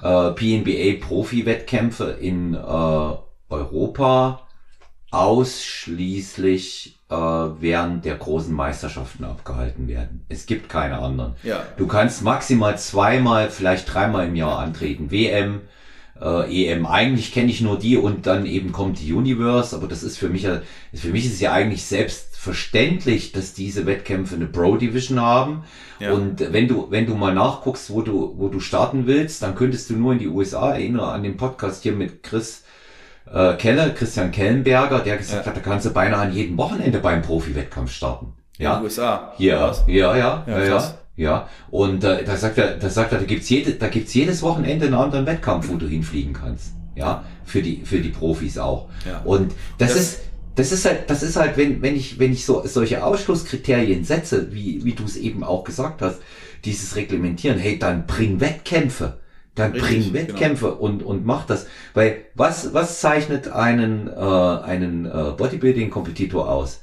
[0.01, 4.47] äh, PNBA Profi-Wettkämpfe in äh, Europa
[5.11, 10.25] ausschließlich äh, während der großen Meisterschaften abgehalten werden.
[10.29, 11.35] Es gibt keine anderen.
[11.43, 11.63] Ja.
[11.77, 15.11] Du kannst maximal zweimal, vielleicht dreimal im Jahr antreten.
[15.11, 15.61] WM,
[16.21, 16.85] äh, EM.
[16.85, 20.29] Eigentlich kenne ich nur die und dann eben kommt die Universe, aber das ist für
[20.29, 20.61] mich ja,
[20.93, 25.63] für mich ist es ja eigentlich selbstverständlich, dass diese Wettkämpfe eine Pro Division haben.
[25.99, 26.13] Ja.
[26.13, 29.89] Und wenn du, wenn du mal nachguckst, wo du, wo du starten willst, dann könntest
[29.89, 32.63] du nur in die USA erinnern an den Podcast hier mit Chris
[33.31, 35.51] äh, Kelle, Christian Kellenberger, der gesagt ja.
[35.51, 38.33] hat, da kannst du beinahe an jedem Wochenende beim Profi-Wettkampf starten.
[38.57, 39.33] Ja, in den USA.
[39.37, 40.93] Hier, ja, ja, ja, ja, ja.
[41.69, 44.85] Und äh, da sagt er, da sagt er, da gibt's jede, da gibt's jedes Wochenende
[44.85, 46.73] einen anderen Wettkampf, wo du hinfliegen kannst.
[46.95, 48.89] Ja, für die, für die Profis auch.
[49.05, 49.21] Ja.
[49.23, 50.19] Und das, das ist,
[50.55, 54.53] das ist halt, das ist halt, wenn, wenn ich, wenn ich so solche Ausschlusskriterien setze,
[54.53, 56.19] wie, wie du es eben auch gesagt hast,
[56.65, 59.19] dieses Reglementieren, hey, dann bring Wettkämpfe.
[59.55, 60.13] Dann Richtig, bring genau.
[60.13, 60.79] Wettkämpfe genau.
[60.79, 61.67] und, und mach das.
[61.93, 66.81] Weil was, was zeichnet einen, äh, einen äh, Bodybuilding-Kompetitor aus?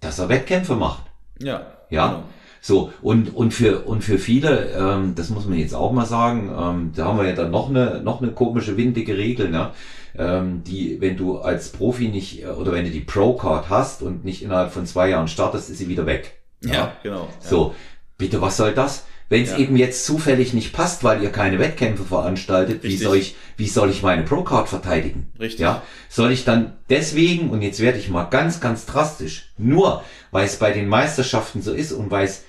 [0.00, 1.04] Dass er Wettkämpfe macht.
[1.40, 1.66] Ja.
[1.90, 2.08] Ja.
[2.08, 2.22] Genau.
[2.68, 6.50] So, und, und für, und für viele, ähm, das muss man jetzt auch mal sagen,
[6.54, 9.70] ähm, da haben wir ja dann noch eine, noch eine komische, windige Regel, ne?
[10.18, 14.26] ähm, die, wenn du als Profi nicht, äh, oder wenn du die Pro-Card hast und
[14.26, 16.42] nicht innerhalb von zwei Jahren startest, ist sie wieder weg.
[16.62, 17.20] Ja, ja genau.
[17.42, 17.48] Ja.
[17.48, 17.74] So,
[18.18, 19.06] bitte, was soll das?
[19.30, 19.58] Wenn es ja.
[19.58, 23.88] eben jetzt zufällig nicht passt, weil ihr keine Wettkämpfe veranstaltet, wie soll ich, wie soll
[23.88, 25.32] ich meine Pro-Card verteidigen?
[25.40, 25.60] Richtig.
[25.60, 30.02] Ja, soll ich dann deswegen, und jetzt werde ich mal ganz, ganz drastisch, nur
[30.32, 32.44] weil es bei den Meisterschaften so ist und weil es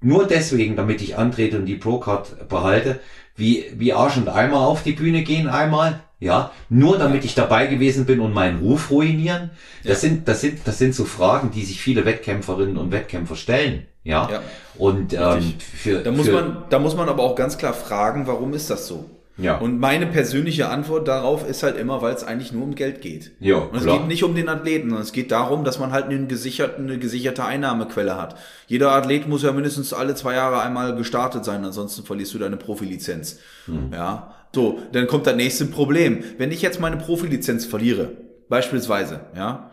[0.00, 3.00] nur deswegen, damit ich antrete und die Pro-Card behalte,
[3.36, 7.66] wie, wie Arsch und Eimer auf die Bühne gehen einmal, ja, nur damit ich dabei
[7.66, 9.50] gewesen bin und meinen Ruf ruinieren.
[9.84, 10.08] Das ja.
[10.08, 13.86] sind, das sind, das sind so Fragen, die sich viele Wettkämpferinnen und Wettkämpfer stellen.
[14.04, 14.28] Ja.
[14.30, 14.42] ja.
[14.76, 18.26] Und ähm, für, da muss für, man, da muss man aber auch ganz klar fragen,
[18.26, 19.08] warum ist das so?
[19.36, 19.56] Ja.
[19.56, 23.32] Und meine persönliche Antwort darauf ist halt immer, weil es eigentlich nur um Geld geht.
[23.40, 23.98] Ja, und es klar.
[23.98, 26.98] geht nicht um den Athleten, sondern es geht darum, dass man halt einen gesicherten, eine
[26.98, 28.36] gesicherte Einnahmequelle hat.
[28.66, 32.56] Jeder Athlet muss ja mindestens alle zwei Jahre einmal gestartet sein, ansonsten verlierst du deine
[32.56, 33.38] Profilizenz.
[33.66, 33.90] Hm.
[33.92, 34.34] Ja.
[34.54, 36.22] So, dann kommt das nächste Problem.
[36.38, 38.10] Wenn ich jetzt meine Profilizenz verliere,
[38.48, 39.70] beispielsweise, ja,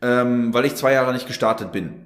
[0.00, 2.03] ähm, weil ich zwei Jahre nicht gestartet bin,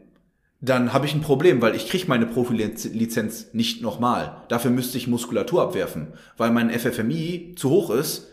[0.61, 4.43] dann habe ich ein Problem, weil ich kriege meine Profilizenz nicht nochmal.
[4.49, 8.29] Dafür müsste ich Muskulatur abwerfen, weil mein FFMI zu hoch ist,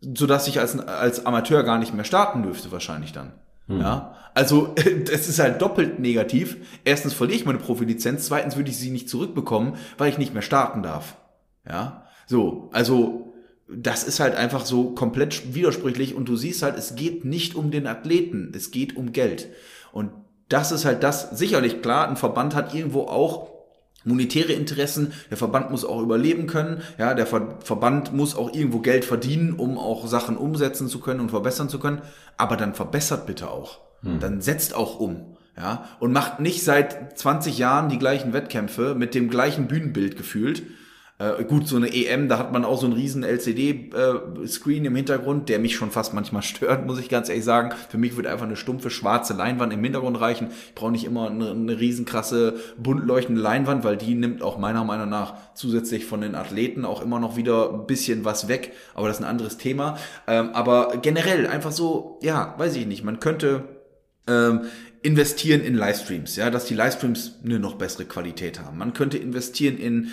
[0.00, 3.32] sodass ich als, als Amateur gar nicht mehr starten dürfte wahrscheinlich dann.
[3.66, 3.80] Hm.
[3.80, 6.56] Ja, also das ist halt doppelt negativ.
[6.84, 10.42] Erstens verliere ich meine Profilizenz, zweitens würde ich sie nicht zurückbekommen, weil ich nicht mehr
[10.42, 11.16] starten darf.
[11.68, 13.34] Ja, so, also
[13.70, 17.70] das ist halt einfach so komplett widersprüchlich und du siehst halt, es geht nicht um
[17.70, 19.48] den Athleten, es geht um Geld.
[19.92, 20.10] Und
[20.48, 23.48] das ist halt das, sicherlich klar, ein Verband hat irgendwo auch
[24.04, 28.78] monetäre Interessen, der Verband muss auch überleben können, ja, der Ver Verband muss auch irgendwo
[28.78, 32.02] Geld verdienen, um auch Sachen umsetzen zu können und verbessern zu können,
[32.36, 33.78] aber dann verbessert bitte auch.
[34.02, 34.20] Hm.
[34.20, 35.36] Dann setzt auch um.
[35.56, 40.62] Ja, und macht nicht seit 20 Jahren die gleichen Wettkämpfe mit dem gleichen Bühnenbild gefühlt,
[41.20, 44.94] äh, gut, so eine EM, da hat man auch so einen riesen LCD-Screen äh, im
[44.94, 47.74] Hintergrund, der mich schon fast manchmal stört, muss ich ganz ehrlich sagen.
[47.88, 50.50] Für mich würde einfach eine stumpfe schwarze Leinwand im Hintergrund reichen.
[50.68, 54.58] Ich brauche nicht immer eine, eine riesen krasse, bunt leuchtende Leinwand, weil die nimmt auch
[54.58, 58.72] meiner Meinung nach zusätzlich von den Athleten auch immer noch wieder ein bisschen was weg.
[58.94, 59.98] Aber das ist ein anderes Thema.
[60.28, 63.64] Ähm, aber generell einfach so, ja, weiß ich nicht, man könnte
[64.28, 64.66] ähm,
[65.02, 68.78] investieren in Livestreams, ja, dass die Livestreams eine noch bessere Qualität haben.
[68.78, 70.10] Man könnte investieren in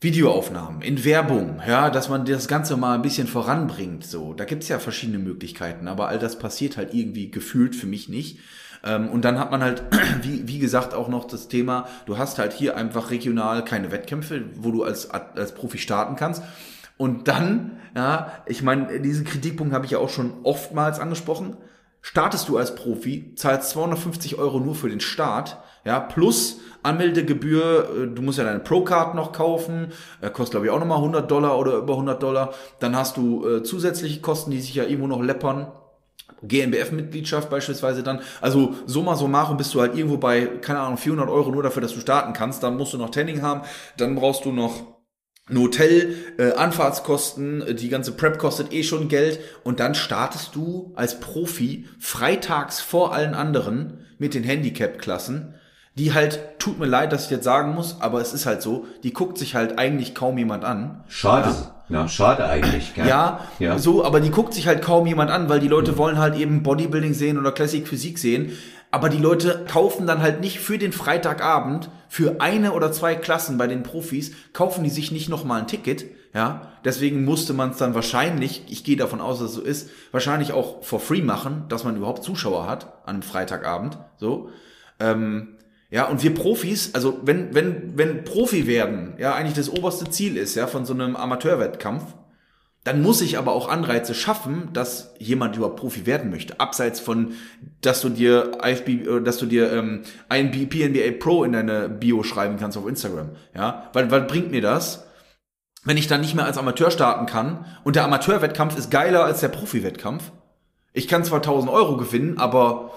[0.00, 4.04] Videoaufnahmen, in Werbung, ja, dass man das Ganze mal ein bisschen voranbringt.
[4.06, 8.08] So, da gibt's ja verschiedene Möglichkeiten, aber all das passiert halt irgendwie gefühlt für mich
[8.08, 8.38] nicht.
[8.84, 9.82] Ähm, und dann hat man halt,
[10.22, 14.44] wie, wie gesagt, auch noch das Thema, du hast halt hier einfach regional keine Wettkämpfe,
[14.54, 16.44] wo du als, als Profi starten kannst.
[16.96, 21.56] Und dann, ja, ich meine, diesen Kritikpunkt habe ich ja auch schon oftmals angesprochen.
[22.02, 25.58] Startest du als Profi, zahlst 250 Euro nur für den Start,
[25.88, 29.88] ja, plus Anmeldegebühr, äh, du musst ja deine Pro-Card noch kaufen,
[30.20, 32.52] äh, kostet glaube ich auch nochmal 100 Dollar oder über 100 Dollar.
[32.78, 35.72] Dann hast du äh, zusätzliche Kosten, die sich ja irgendwo noch läppern.
[36.42, 38.20] GmbF-Mitgliedschaft beispielsweise dann.
[38.42, 41.94] Also summa summarum bist du halt irgendwo bei, keine Ahnung, 400 Euro nur dafür, dass
[41.94, 42.62] du starten kannst.
[42.62, 43.62] Dann musst du noch Tanning haben,
[43.96, 44.84] dann brauchst du noch
[45.48, 50.92] ein Hotel, äh, Anfahrtskosten, die ganze Prep kostet eh schon Geld und dann startest du
[50.94, 55.54] als Profi freitags vor allen anderen mit den Handicap-Klassen
[55.98, 58.86] die halt, tut mir leid, dass ich jetzt sagen muss, aber es ist halt so,
[59.02, 61.04] die guckt sich halt eigentlich kaum jemand an.
[61.08, 61.48] Schade.
[61.48, 61.74] Ja.
[61.90, 62.94] Ja, schade eigentlich.
[62.94, 63.06] Gell?
[63.06, 65.96] Ja, ja, so, aber die guckt sich halt kaum jemand an, weil die Leute mhm.
[65.96, 68.52] wollen halt eben Bodybuilding sehen oder Classic Physik sehen.
[68.90, 73.58] Aber die Leute kaufen dann halt nicht für den Freitagabend, für eine oder zwei Klassen
[73.58, 76.06] bei den Profis, kaufen die sich nicht nochmal ein Ticket.
[76.34, 79.90] Ja, deswegen musste man es dann wahrscheinlich, ich gehe davon aus, dass es so ist,
[80.12, 83.98] wahrscheinlich auch for free machen, dass man überhaupt Zuschauer hat an einem Freitagabend.
[84.18, 84.50] So.
[85.00, 85.57] Ähm,
[85.90, 90.36] ja, und wir Profis, also wenn, wenn, wenn Profi werden, ja, eigentlich das oberste Ziel
[90.36, 92.14] ist, ja, von so einem Amateurwettkampf,
[92.84, 96.60] dann muss ich aber auch Anreize schaffen, dass jemand überhaupt Profi werden möchte.
[96.60, 97.32] Abseits von,
[97.80, 102.22] dass du dir IFB, äh, dass du dir ähm, ein PNBA Pro in deine Bio
[102.22, 103.30] schreiben kannst auf Instagram.
[103.54, 105.06] Ja, weil, weil bringt mir das,
[105.84, 109.40] wenn ich dann nicht mehr als Amateur starten kann und der Amateurwettkampf ist geiler als
[109.40, 110.32] der Profi-Wettkampf.
[110.92, 112.92] Ich kann zwar 1000 Euro gewinnen, aber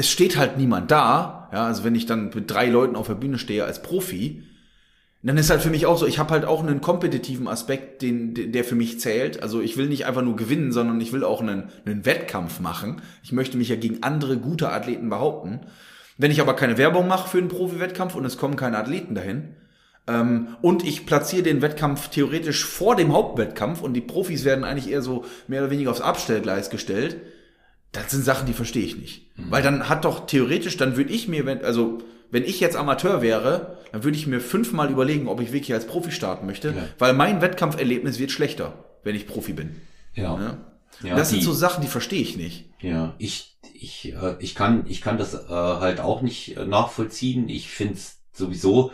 [0.00, 1.48] es steht halt niemand da.
[1.52, 4.44] Ja, also wenn ich dann mit drei Leuten auf der Bühne stehe als Profi,
[5.22, 8.52] dann ist halt für mich auch so, ich habe halt auch einen kompetitiven Aspekt, den,
[8.52, 9.42] der für mich zählt.
[9.42, 13.02] Also ich will nicht einfach nur gewinnen, sondern ich will auch einen, einen Wettkampf machen.
[13.22, 15.60] Ich möchte mich ja gegen andere gute Athleten behaupten.
[16.16, 19.56] Wenn ich aber keine Werbung mache für einen Profi-Wettkampf und es kommen keine Athleten dahin,
[20.06, 24.90] ähm, und ich platziere den Wettkampf theoretisch vor dem Hauptwettkampf und die Profis werden eigentlich
[24.90, 27.18] eher so mehr oder weniger aufs Abstellgleis gestellt,
[27.92, 29.36] das sind Sachen, die verstehe ich nicht.
[29.36, 29.50] Mhm.
[29.50, 31.98] Weil dann hat doch theoretisch, dann würde ich mir, wenn, also
[32.30, 35.86] wenn ich jetzt Amateur wäre, dann würde ich mir fünfmal überlegen, ob ich wirklich als
[35.86, 36.88] Profi starten möchte, ja.
[36.98, 39.80] weil mein Wettkampferlebnis wird schlechter, wenn ich Profi bin.
[40.14, 40.38] Ja.
[40.38, 40.58] ja?
[41.02, 42.66] ja das die, sind so Sachen, die verstehe ich nicht.
[42.80, 47.48] Ja, ich, ich, äh, ich kann, ich kann das äh, halt auch nicht äh, nachvollziehen.
[47.48, 48.92] Ich finde es sowieso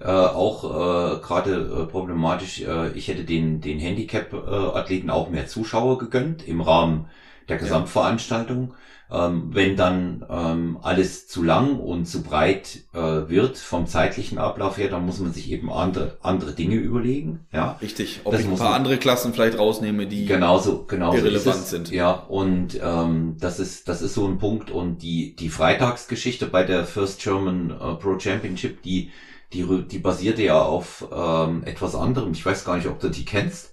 [0.00, 2.62] äh, auch äh, gerade äh, problematisch.
[2.62, 7.10] Äh, ich hätte den, den Handicap-Athleten auch mehr Zuschauer gegönnt im Rahmen
[7.50, 8.74] der Gesamtveranstaltung.
[9.12, 14.78] Ähm, wenn dann ähm, alles zu lang und zu breit äh, wird vom zeitlichen Ablauf
[14.78, 17.40] her, dann muss man sich eben andere, andere Dinge überlegen.
[17.52, 18.20] Ja, richtig.
[18.22, 21.90] Ob das ich ein paar man, andere Klassen vielleicht rausnehme, die genauso, genauso irrelevant sind.
[21.90, 24.70] Ja, und ähm, das ist das ist so ein Punkt.
[24.70, 29.10] Und die die Freitagsgeschichte bei der First German äh, Pro Championship, die
[29.52, 32.30] die die basierte ja auf ähm, etwas anderem.
[32.30, 33.69] Ich weiß gar nicht, ob du die kennst.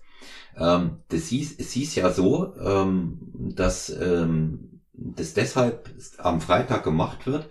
[0.58, 3.20] Ähm, das hieß, es hieß ja so, ähm,
[3.56, 7.48] dass ähm, das deshalb am Freitag gemacht wird,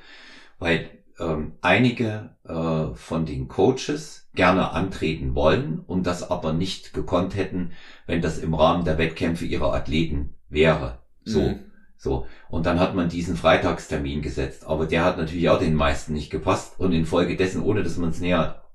[0.59, 7.36] weil ähm, einige äh, von den Coaches gerne antreten wollen und das aber nicht gekonnt
[7.36, 7.72] hätten,
[8.07, 10.98] wenn das im Rahmen der Wettkämpfe ihrer Athleten wäre.
[11.24, 11.40] So.
[11.40, 11.61] Mhm.
[11.96, 12.26] So.
[12.48, 14.66] Und dann hat man diesen Freitagstermin gesetzt.
[14.66, 16.78] Aber der hat natürlich auch den meisten nicht gepasst.
[16.78, 18.65] Und infolgedessen, ohne dass man es näher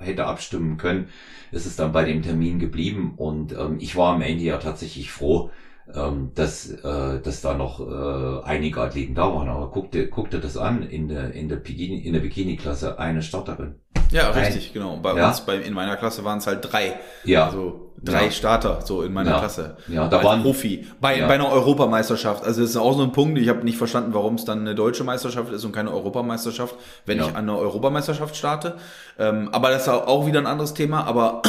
[0.00, 1.08] hätte abstimmen können,
[1.52, 3.14] ist es dann bei dem Termin geblieben.
[3.16, 5.50] Und ähm, ich war am Ende ja tatsächlich froh,
[5.94, 9.48] ähm, dass, äh, dass da noch äh, einige Athleten da waren.
[9.48, 12.98] Aber guck dir, guck dir das an, in der, in der Bikini, in der Bikini-Klasse
[12.98, 13.76] eine Starterin.
[14.10, 14.96] Ja, Ein, richtig, genau.
[14.96, 15.28] Bei ja?
[15.28, 16.94] uns, bei, in meiner Klasse waren es halt drei.
[17.24, 17.46] Ja.
[17.46, 18.30] Also drei ja.
[18.30, 19.38] Starter so in meiner ja.
[19.38, 19.76] Klasse.
[19.88, 22.44] Ja, da waren Profi bei bei einer Europameisterschaft.
[22.44, 23.38] Also das ist auch so ein Punkt.
[23.38, 26.74] Ich habe nicht verstanden, warum es dann eine deutsche Meisterschaft ist und keine Europameisterschaft,
[27.06, 28.76] wenn ich an einer Europameisterschaft starte.
[29.18, 31.04] Ähm, aber das ist auch wieder ein anderes Thema.
[31.04, 31.42] Aber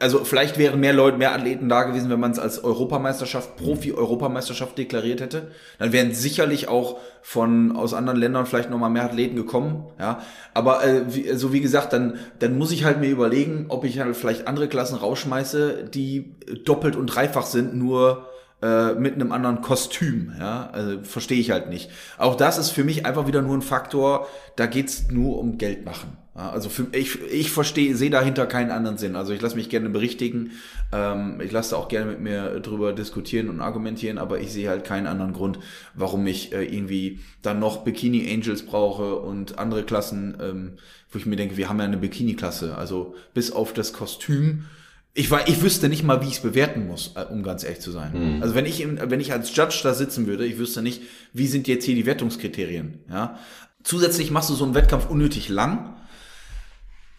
[0.00, 4.76] also vielleicht wären mehr Leute, mehr Athleten da gewesen, wenn man es als Europameisterschaft, Profi-Europameisterschaft
[4.78, 5.48] deklariert hätte.
[5.78, 9.84] Dann wären sicherlich auch von aus anderen Ländern vielleicht nochmal mehr Athleten gekommen.
[9.98, 10.22] Ja,
[10.54, 13.84] aber äh, wie, so also wie gesagt, dann dann muss ich halt mir überlegen, ob
[13.84, 16.34] ich halt vielleicht andere Klassen rausschmeiße, die
[16.64, 18.29] doppelt und dreifach sind, nur
[18.62, 20.32] äh, mit einem anderen Kostüm.
[20.38, 21.90] Ja, also, verstehe ich halt nicht.
[22.18, 24.26] Auch das ist für mich einfach wieder nur ein Faktor.
[24.56, 26.16] Da geht's nur um Geld machen.
[26.48, 29.16] Also für, ich, ich verstehe, sehe dahinter keinen anderen Sinn.
[29.16, 30.52] Also ich lasse mich gerne berichtigen.
[30.92, 34.84] Ähm, ich lasse auch gerne mit mir drüber diskutieren und argumentieren, aber ich sehe halt
[34.84, 35.58] keinen anderen Grund,
[35.94, 40.78] warum ich äh, irgendwie dann noch Bikini Angels brauche und andere Klassen, ähm,
[41.10, 42.76] wo ich mir denke, wir haben ja eine Bikini-Klasse.
[42.76, 44.66] Also bis auf das Kostüm
[45.12, 47.80] ich, war, ich wüsste nicht mal, wie ich es bewerten muss, äh, um ganz ehrlich
[47.80, 48.36] zu sein.
[48.36, 48.42] Mhm.
[48.42, 51.02] Also wenn ich, wenn ich als Judge da sitzen würde, ich wüsste nicht,
[51.32, 53.00] wie sind jetzt hier die Wertungskriterien.
[53.08, 53.38] Ja?
[53.82, 55.96] Zusätzlich machst du so einen Wettkampf unnötig lang,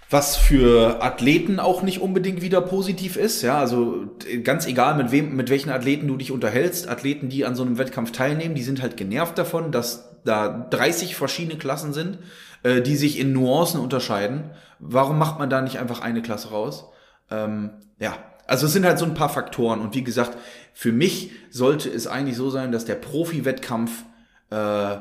[0.09, 3.41] was für Athleten auch nicht unbedingt wieder positiv ist.
[3.41, 4.07] Ja, also
[4.43, 7.77] ganz egal, mit wem, mit welchen Athleten du dich unterhältst, Athleten, die an so einem
[7.77, 12.19] Wettkampf teilnehmen, die sind halt genervt davon, dass da 30 verschiedene Klassen sind,
[12.63, 14.51] äh, die sich in Nuancen unterscheiden.
[14.79, 16.90] Warum macht man da nicht einfach eine Klasse raus?
[17.32, 18.17] Ähm, ja,
[18.47, 19.79] also es sind halt so ein paar Faktoren.
[19.79, 20.38] Und wie gesagt,
[20.73, 24.03] für mich sollte es eigentlich so sein, dass der Profi-Wettkampf
[24.49, 24.97] äh,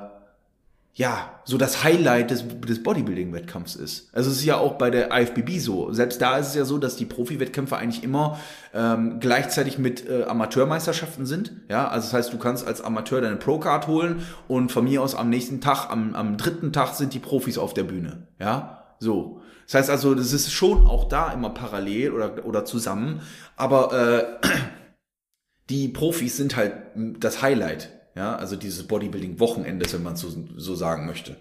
[0.94, 4.14] ja so das Highlight des, des Bodybuilding-Wettkampfs ist.
[4.14, 5.92] Also es ist ja auch bei der IFBB so.
[5.92, 8.38] Selbst da ist es ja so, dass die Profi-Wettkämpfe eigentlich immer
[8.74, 11.52] ähm, gleichzeitig mit äh, Amateurmeisterschaften sind.
[11.68, 15.14] Ja, also das heißt, du kannst als Amateur deine Pro-Card holen und von mir aus
[15.14, 18.26] am nächsten Tag, am, am dritten Tag sind die Profis auf der Bühne.
[18.38, 19.39] Ja, so.
[19.70, 23.22] Das heißt also, das ist schon auch da immer parallel oder, oder zusammen,
[23.54, 24.48] aber äh,
[25.70, 31.06] die Profis sind halt das Highlight, ja, also dieses Bodybuilding-Wochenendes, wenn man so, so sagen
[31.06, 31.36] möchte.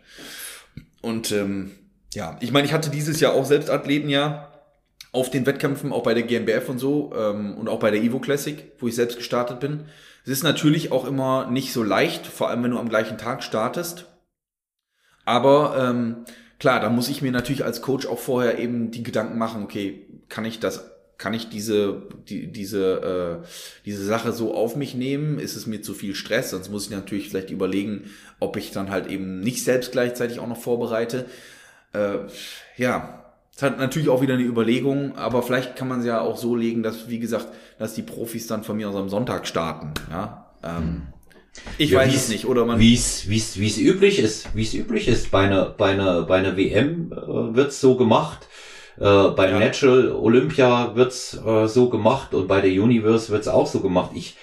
[1.01, 1.71] Und ähm,
[2.13, 4.51] ja, ich meine, ich hatte dieses Jahr auch selbst Athleten ja
[5.11, 8.19] auf den Wettkämpfen, auch bei der GmbF und so ähm, und auch bei der Evo
[8.19, 9.86] Classic, wo ich selbst gestartet bin.
[10.23, 13.41] Es ist natürlich auch immer nicht so leicht, vor allem wenn du am gleichen Tag
[13.41, 14.05] startest.
[15.25, 16.25] Aber ähm,
[16.60, 20.05] klar, da muss ich mir natürlich als Coach auch vorher eben die Gedanken machen, okay,
[20.28, 23.47] kann ich das, kann ich diese, die, diese, äh,
[23.86, 25.39] diese Sache so auf mich nehmen?
[25.39, 26.51] Ist es mir zu viel Stress?
[26.51, 30.47] Sonst muss ich natürlich vielleicht überlegen, ob ich dann halt eben nicht selbst gleichzeitig auch
[30.47, 31.26] noch vorbereite.
[31.93, 32.20] Äh,
[32.78, 36.38] ja, es hat natürlich auch wieder eine Überlegung, aber vielleicht kann man es ja auch
[36.38, 37.47] so legen, dass, wie gesagt,
[37.78, 39.93] dass die Profis dann von mir aus am Sonntag starten.
[40.10, 41.01] Ja, ähm, mhm.
[41.77, 42.79] Ich ja, weiß es nicht, oder man.
[42.79, 45.31] Wie es, wie es, wie es üblich ist, wie es üblich ist.
[45.31, 48.47] Bei einer, bei einer, bei einer WM äh, wird's so gemacht.
[48.97, 49.59] Äh, bei ja.
[49.59, 54.11] Natural Olympia wird's äh, so gemacht und bei der Universe wird's auch so gemacht.
[54.13, 54.35] Ich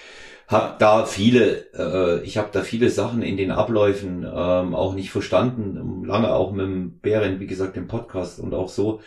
[0.47, 5.11] habe da viele, äh, ich habe da viele Sachen in den Abläufen ähm, auch nicht
[5.11, 6.05] verstanden.
[6.05, 9.01] Lange auch mit dem Behrendt, wie gesagt, im Podcast und auch so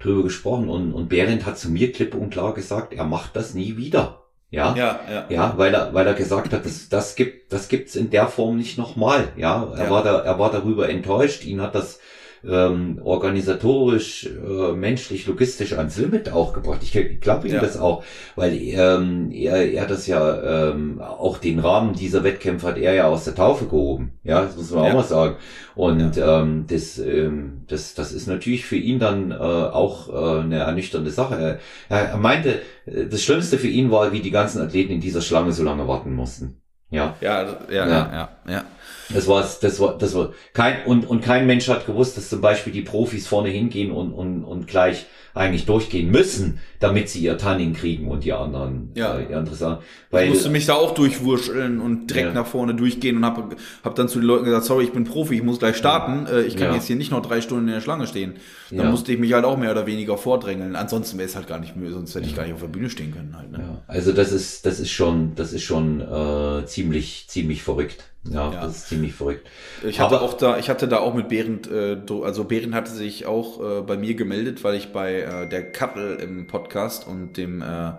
[0.00, 0.68] drüber gesprochen.
[0.68, 4.27] Und, und Behrendt hat zu mir klipp und klar gesagt, er macht das nie wieder.
[4.50, 7.96] Ja, ja, ja, ja, weil er, weil er gesagt hat, das, das gibt, das gibt's
[7.96, 9.28] in der Form nicht nochmal.
[9.36, 9.90] Ja, er ja.
[9.90, 11.44] war da, er war darüber enttäuscht.
[11.44, 12.00] Ihn hat das
[12.48, 16.80] ähm, organisatorisch, äh, menschlich, logistisch ans Limit auch gebracht.
[16.82, 17.60] Ich, ich glaube ihm ja.
[17.60, 18.02] das auch,
[18.36, 23.06] weil ähm, er, er das ja ähm, auch den Rahmen dieser Wettkämpfe hat er ja
[23.06, 24.12] aus der Taufe gehoben.
[24.24, 24.90] Ja, das muss man ja.
[24.90, 25.36] auch mal sagen.
[25.74, 26.40] Und ja.
[26.40, 31.10] ähm, das, ähm, das, das ist natürlich für ihn dann äh, auch äh, eine ernüchternde
[31.10, 31.60] Sache.
[31.88, 35.20] Er, er meinte, äh, das Schlimmste für ihn war, wie die ganzen Athleten in dieser
[35.20, 36.60] Schlange so lange warten mussten.
[36.90, 37.14] Ja.
[37.20, 38.28] Ja, ja, ja, ja.
[38.48, 38.64] ja.
[39.12, 42.40] Das war, das war, das war kein, und, und kein Mensch hat gewusst, dass zum
[42.40, 45.06] Beispiel die Profis vorne hingehen und, und, und gleich
[45.38, 49.18] eigentlich durchgehen müssen, damit sie ihr Tanning kriegen und die anderen, ja.
[49.18, 49.78] äh, andere Sachen.
[50.10, 52.34] Weil, ich musste mich da auch durchwurscheln und direkt ja.
[52.34, 53.54] nach vorne durchgehen und hab,
[53.84, 56.42] hab dann zu den Leuten gesagt, sorry, ich bin Profi, ich muss gleich starten, äh,
[56.42, 56.74] ich kann ja.
[56.74, 58.34] jetzt hier nicht noch drei Stunden in der Schlange stehen.
[58.70, 58.90] Dann ja.
[58.90, 60.74] musste ich mich halt auch mehr oder weniger vordrängeln.
[60.76, 62.90] Ansonsten wäre es halt gar nicht mehr, sonst hätte ich gar nicht auf der Bühne
[62.90, 63.52] stehen können halt.
[63.52, 63.58] Ne?
[63.60, 63.82] Ja.
[63.86, 68.04] Also das ist, das ist schon, das ist schon äh, ziemlich, ziemlich verrückt.
[68.30, 69.48] Ja, ja, das ist ziemlich verrückt.
[69.82, 72.90] Ich hatte Aber, auch da, ich hatte da auch mit Behrend, äh, also Behrend hatte
[72.90, 77.36] sich auch äh, bei mir gemeldet, weil ich bei äh, der Kattel im Podcast und
[77.36, 77.92] dem äh,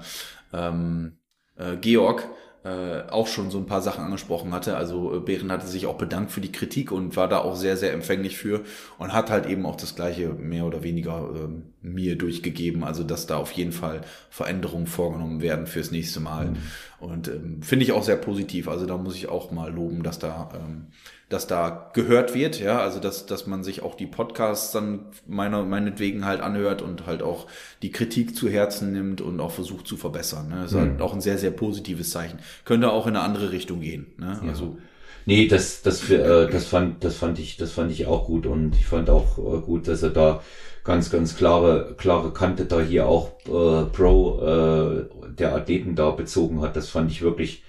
[0.53, 1.17] ähm,
[1.57, 2.27] äh, Georg
[2.63, 4.75] äh, auch schon so ein paar Sachen angesprochen hatte.
[4.75, 7.77] Also äh, Behren hatte sich auch bedankt für die Kritik und war da auch sehr,
[7.77, 8.65] sehr empfänglich für
[8.97, 12.83] und hat halt eben auch das gleiche mehr oder weniger äh, mir durchgegeben.
[12.83, 16.47] Also dass da auf jeden Fall Veränderungen vorgenommen werden fürs nächste Mal.
[16.47, 16.57] Mhm.
[16.99, 18.67] Und ähm, finde ich auch sehr positiv.
[18.67, 20.87] Also da muss ich auch mal loben, dass da ähm,
[21.29, 25.63] dass da gehört wird, ja, also dass, dass man sich auch die Podcasts dann meiner,
[25.63, 27.45] meinetwegen halt anhört und halt auch
[27.83, 30.49] die Kritik zu Herzen nimmt und auch versucht zu verbessern.
[30.49, 30.55] Ne?
[30.63, 30.81] Das ist mhm.
[30.81, 32.39] halt auch ein sehr, sehr positives Zeichen.
[32.65, 34.07] Könnte auch in eine andere Richtung gehen.
[34.17, 34.39] Ne?
[34.43, 34.49] Ja.
[34.49, 34.77] Also
[35.25, 38.47] Nee, das, das, für, äh, das fand, das fand ich, das fand ich auch gut
[38.47, 40.41] und ich fand auch äh, gut, dass er da
[40.83, 46.61] ganz, ganz klare, klare Kante da hier auch äh, pro äh, der Athleten da bezogen
[46.61, 46.75] hat.
[46.75, 47.63] Das fand ich wirklich,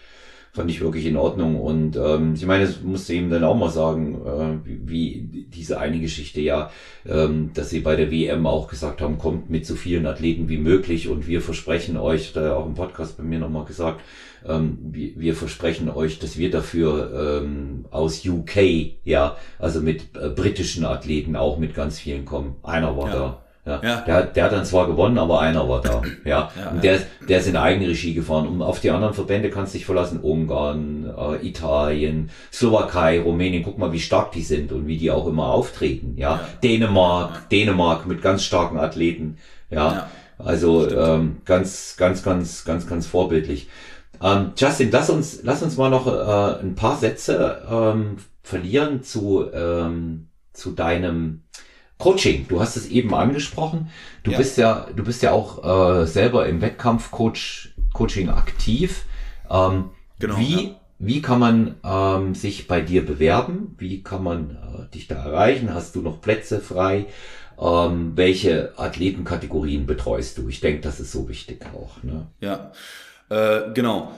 [0.52, 1.60] fand ich wirklich in Ordnung.
[1.60, 5.78] Und ähm, ich meine, das musste ihm dann auch mal sagen, äh, wie, wie diese
[5.78, 6.70] eine Geschichte ja,
[7.06, 10.58] ähm, dass sie bei der WM auch gesagt haben, kommt mit so vielen Athleten wie
[10.58, 14.00] möglich und wir versprechen euch, da auch im Podcast bei mir nochmal gesagt,
[14.46, 18.56] ähm, wir, wir versprechen euch, dass wir dafür ähm, aus UK,
[19.04, 22.56] ja, also mit äh, britischen Athleten auch mit ganz vielen kommen.
[22.62, 23.14] Einer war ja.
[23.14, 23.44] da.
[23.66, 24.00] Ja, ja.
[24.00, 26.02] Der, der hat dann zwar gewonnen, aber einer war da.
[26.24, 28.48] Ja, ja und der, der ist in Eigenregie gefahren.
[28.48, 30.20] Und auf die anderen Verbände kannst du dich verlassen.
[30.20, 33.62] Ungarn, äh, Italien, Slowakei, Rumänien.
[33.62, 36.14] Guck mal, wie stark die sind und wie die auch immer auftreten.
[36.16, 36.48] Ja, ja.
[36.62, 39.36] Dänemark, Dänemark mit ganz starken Athleten.
[39.70, 40.08] Ja,
[40.38, 43.68] also ähm, ganz, ganz, ganz, ganz, ganz vorbildlich.
[44.22, 49.46] Ähm, Justin, lass uns, lass uns mal noch äh, ein paar Sätze ähm, verlieren zu,
[49.52, 51.42] ähm, zu deinem
[52.00, 52.46] Coaching.
[52.48, 53.90] Du hast es eben angesprochen.
[54.24, 54.38] Du ja.
[54.38, 59.04] bist ja, du bist ja auch äh, selber im Wettkampfcoach Coaching aktiv.
[59.48, 60.38] Ähm, genau.
[60.38, 60.80] Wie, ja.
[60.98, 63.76] wie kann man ähm, sich bei dir bewerben?
[63.78, 65.72] Wie kann man äh, dich da erreichen?
[65.72, 67.06] Hast du noch Plätze frei?
[67.60, 70.48] Ähm, welche Athletenkategorien betreust du?
[70.48, 72.02] Ich denke, das ist so wichtig auch.
[72.02, 72.26] Ne?
[72.40, 72.72] Ja.
[73.28, 74.12] Äh, genau.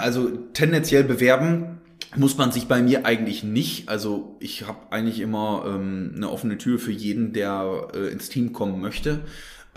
[0.00, 1.77] Also tendenziell bewerben
[2.16, 3.88] muss man sich bei mir eigentlich nicht.
[3.88, 8.52] Also ich habe eigentlich immer ähm, eine offene Tür für jeden, der äh, ins Team
[8.52, 9.20] kommen möchte.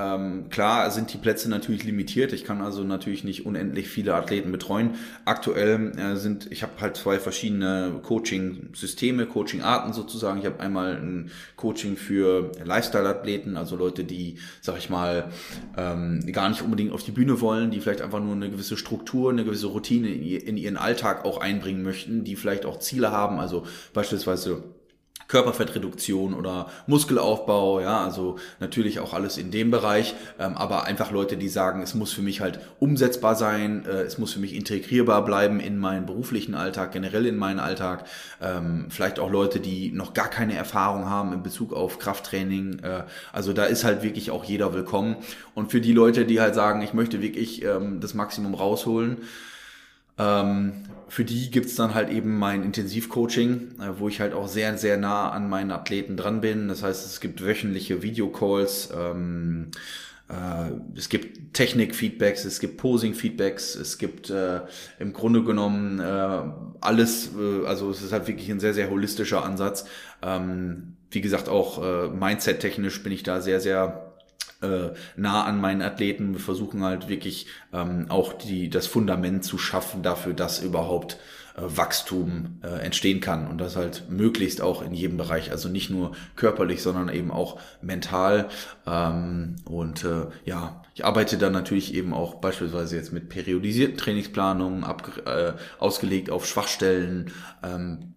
[0.02, 2.34] Ähm, klar sind die Plätze natürlich limitiert.
[2.34, 4.96] Ich kann also natürlich nicht unendlich viele Athleten betreuen.
[5.26, 10.40] Aktuell äh, sind, ich habe halt zwei verschiedene Coaching-Systeme, Coaching-Arten sozusagen.
[10.40, 15.30] Ich habe einmal ein Coaching für Lifestyle-Athleten, also Leute, die, sag ich mal,
[15.78, 19.30] ähm, gar nicht unbedingt auf die Bühne wollen, die vielleicht einfach nur eine gewisse Struktur,
[19.30, 23.66] eine gewisse Routine in ihren Alltag auch einbringen möchten, die vielleicht auch Ziele haben, also
[23.94, 24.64] beispielsweise
[25.32, 31.38] Körperfettreduktion oder Muskelaufbau, ja, also natürlich auch alles in dem Bereich, ähm, aber einfach Leute,
[31.38, 35.24] die sagen, es muss für mich halt umsetzbar sein, äh, es muss für mich integrierbar
[35.24, 38.04] bleiben in meinen beruflichen Alltag, generell in meinen Alltag,
[38.42, 43.04] ähm, vielleicht auch Leute, die noch gar keine Erfahrung haben in Bezug auf Krafttraining, äh,
[43.32, 45.16] also da ist halt wirklich auch jeder willkommen.
[45.56, 49.20] Und für die Leute, die halt sagen, ich möchte wirklich ähm, das Maximum rausholen,
[51.12, 54.96] für die gibt's dann halt eben mein Intensivcoaching, äh, wo ich halt auch sehr, sehr
[54.96, 56.70] nah an meinen Athleten dran bin.
[56.70, 59.72] Das heißt, es gibt wöchentliche Videocalls, ähm,
[60.30, 64.62] äh, es gibt Technik-Feedbacks, es gibt Posing-Feedbacks, es gibt äh,
[65.00, 66.44] im Grunde genommen äh,
[66.80, 69.84] alles, äh, also es ist halt wirklich ein sehr, sehr holistischer Ansatz.
[70.22, 74.11] Ähm, wie gesagt, auch äh, Mindset-technisch bin ich da sehr, sehr
[74.62, 76.34] äh, nah an meinen Athleten.
[76.34, 81.18] Wir versuchen halt wirklich ähm, auch die, das Fundament zu schaffen dafür, dass überhaupt
[81.56, 85.90] äh, Wachstum äh, entstehen kann und das halt möglichst auch in jedem Bereich, also nicht
[85.90, 88.50] nur körperlich, sondern eben auch mental.
[88.86, 94.84] Ähm, und äh, ja, ich arbeite dann natürlich eben auch beispielsweise jetzt mit periodisierten Trainingsplanungen,
[94.84, 97.32] ab, äh, ausgelegt auf Schwachstellen.
[97.64, 98.11] Ähm,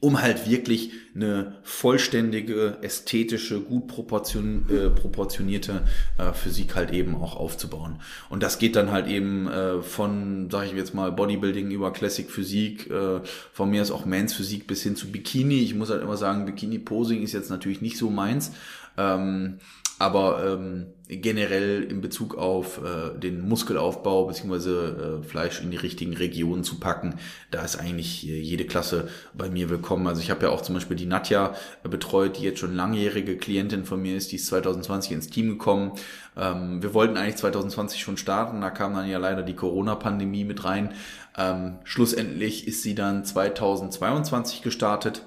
[0.00, 5.82] um halt wirklich eine vollständige, ästhetische, gut proportion, äh, proportionierte
[6.18, 8.00] äh, Physik halt eben auch aufzubauen.
[8.28, 12.30] Und das geht dann halt eben äh, von, sage ich jetzt mal, Bodybuilding über Classic
[12.30, 13.20] Physik, äh,
[13.52, 15.60] von mir ist auch Mans Physik bis hin zu Bikini.
[15.62, 18.52] Ich muss halt immer sagen, Bikini Posing ist jetzt natürlich nicht so meins.
[18.96, 19.58] Ähm,
[19.98, 26.14] aber ähm, generell in Bezug auf äh, den Muskelaufbau beziehungsweise äh, Fleisch in die richtigen
[26.14, 27.14] Regionen zu packen,
[27.50, 30.06] da ist eigentlich äh, jede Klasse bei mir willkommen.
[30.06, 33.36] Also ich habe ja auch zum Beispiel die Nadja äh, betreut, die jetzt schon langjährige
[33.36, 35.92] Klientin von mir ist, die ist 2020 ins Team gekommen.
[36.36, 40.64] Ähm, wir wollten eigentlich 2020 schon starten, da kam dann ja leider die Corona-Pandemie mit
[40.64, 40.92] rein.
[41.36, 45.22] Ähm, schlussendlich ist sie dann 2022 gestartet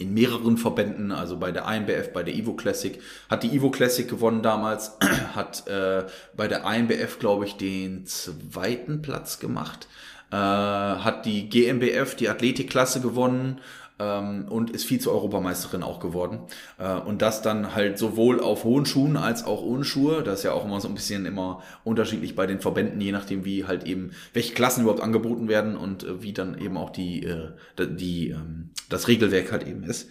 [0.00, 4.08] in mehreren Verbänden, also bei der INBF, bei der Evo Classic, hat die Evo Classic
[4.08, 4.96] gewonnen damals,
[5.34, 6.04] hat äh,
[6.36, 9.88] bei der INBF, glaube ich, den zweiten Platz gemacht,
[10.30, 13.60] äh, hat die GmbF, die Athletikklasse gewonnen
[14.02, 16.40] und ist Vize-Europameisterin auch geworden.
[16.78, 20.22] Äh, und das dann halt sowohl auf hohen Schuhen als auch ohne Schuhe.
[20.22, 23.44] Das ist ja auch immer so ein bisschen immer unterschiedlich bei den Verbänden, je nachdem
[23.44, 27.24] wie halt eben, welche Klassen überhaupt angeboten werden und äh, wie dann eben auch die,
[27.24, 30.08] äh, die, ähm, das Regelwerk halt eben ist.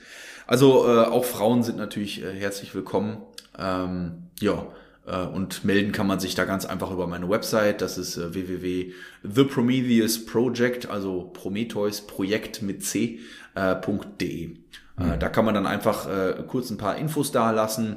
[0.47, 3.17] Also auch Frauen sind natürlich herzlich willkommen.
[3.55, 4.65] Ähm, ja,
[5.33, 7.81] und melden kann man sich da ganz einfach über meine Website.
[7.81, 13.19] Das ist äh, www.theprometheusproject, also Prometheus Projekt mit C,
[13.55, 13.75] äh.
[13.75, 14.59] Mhm.
[15.19, 16.09] Da kann man dann einfach
[16.47, 17.95] kurz ein paar Infos da lassen.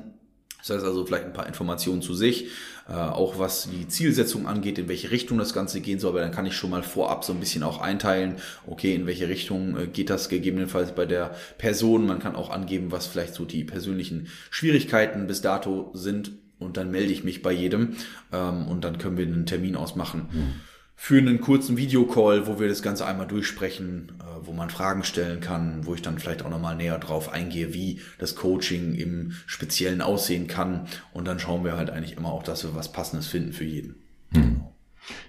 [0.58, 2.50] Das heißt also vielleicht ein paar Informationen zu sich,
[2.86, 6.46] auch was die Zielsetzung angeht, in welche Richtung das Ganze gehen soll, aber dann kann
[6.46, 8.36] ich schon mal vorab so ein bisschen auch einteilen,
[8.68, 12.06] okay, in welche Richtung geht das gegebenenfalls bei der Person.
[12.06, 16.30] Man kann auch angeben, was vielleicht so die persönlichen Schwierigkeiten bis dato sind
[16.62, 17.96] und dann melde ich mich bei jedem
[18.32, 20.28] ähm, und dann können wir einen Termin ausmachen.
[20.32, 20.52] Mhm.
[20.94, 25.40] für einen kurzen Videocall, wo wir das Ganze einmal durchsprechen, äh, wo man Fragen stellen
[25.40, 30.00] kann, wo ich dann vielleicht auch nochmal näher drauf eingehe, wie das Coaching im Speziellen
[30.00, 30.86] aussehen kann.
[31.12, 33.96] Und dann schauen wir halt eigentlich immer auch, dass wir was Passendes finden für jeden.
[34.32, 34.60] Hm.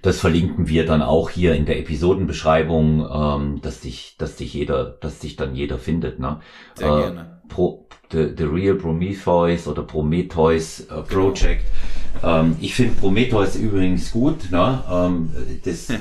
[0.01, 4.85] Das verlinken wir dann auch hier in der Episodenbeschreibung, ähm, dass dich, dass dich jeder,
[4.85, 6.19] dass dich dann jeder findet.
[6.19, 6.39] Ne?
[6.75, 7.41] Sehr äh, gerne.
[7.53, 11.63] Pro, the, the Real Prometheus oder Prometheus äh, Project.
[11.63, 14.51] Genau ähm, ich finde Prometheus übrigens gut.
[14.51, 14.83] Ne?
[14.91, 15.29] Ähm,
[15.63, 15.97] das äh,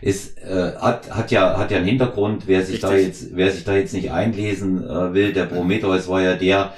[0.00, 2.90] ist, äh, hat, hat, ja, hat ja einen Hintergrund, wer sich Richtig.
[2.90, 6.72] da jetzt, wer sich da jetzt nicht einlesen äh, will, der Prometheus war ja der,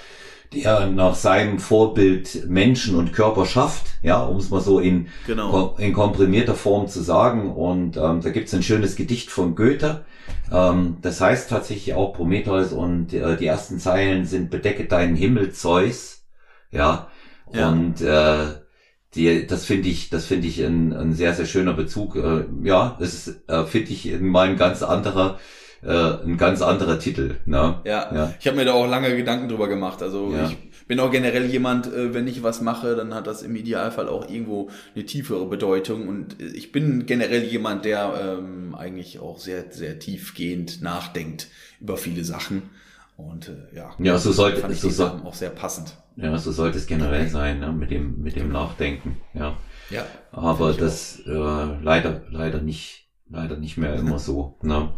[0.54, 5.74] der nach seinem Vorbild Menschen und Körper schafft, ja, um es mal so in, genau.
[5.78, 7.52] in komprimierter Form zu sagen.
[7.52, 10.04] Und ähm, da gibt's ein schönes Gedicht von Goethe.
[10.52, 15.52] Ähm, das heißt tatsächlich auch Prometheus und äh, die ersten Zeilen sind Bedecke deinen Himmel,
[15.52, 16.24] Zeus.
[16.70, 17.08] Ja.
[17.52, 17.68] ja.
[17.68, 18.64] Und äh,
[19.14, 22.16] die, das finde ich, das finde ich ein, ein sehr, sehr schöner Bezug.
[22.16, 25.38] Äh, ja, das ist, äh, finde ich, mal ein ganz anderer,
[25.84, 27.36] äh, ein ganz anderer Titel.
[27.46, 27.80] Ne?
[27.84, 28.34] Ja, ja.
[28.38, 30.02] ich habe mir da auch lange Gedanken drüber gemacht.
[30.02, 30.48] Also ja.
[30.48, 34.08] ich bin auch generell jemand, äh, wenn ich was mache, dann hat das im Idealfall
[34.08, 36.08] auch irgendwo eine tiefere Bedeutung.
[36.08, 41.48] Und ich bin generell jemand, der ähm, eigentlich auch sehr, sehr tiefgehend nachdenkt
[41.80, 42.62] über viele Sachen.
[43.16, 45.96] Und äh, ja, ja so sollte fand ich so soll, auch sehr passend.
[46.16, 47.72] Ja, so sollte es generell sein, ne?
[47.72, 49.18] mit dem mit dem Nachdenken.
[49.34, 49.56] Ja.
[49.90, 50.04] Ja.
[50.32, 54.56] Aber das äh, leider leider nicht leider nicht mehr immer so.
[54.62, 54.90] Ne?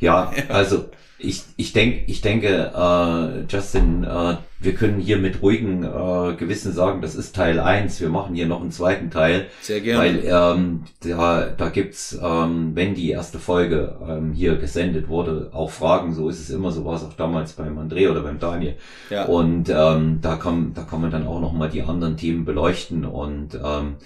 [0.00, 0.86] Ja, also
[1.18, 6.72] ich, ich denke, ich denke, äh, Justin, äh, wir können hier mit ruhigem äh, Gewissen
[6.72, 8.00] sagen, das ist Teil eins.
[8.00, 9.46] Wir machen hier noch einen zweiten Teil.
[9.62, 9.98] Sehr gerne.
[9.98, 15.70] Weil ähm, da, da gibt's, ähm, wenn die erste Folge ähm, hier gesendet wurde, auch
[15.70, 16.12] Fragen.
[16.12, 18.76] So ist es immer, so war es auch damals beim André oder beim Daniel.
[19.08, 19.24] Ja.
[19.24, 23.06] Und ähm, da kann, da kann man dann auch noch mal die anderen Themen beleuchten
[23.06, 23.96] und ähm,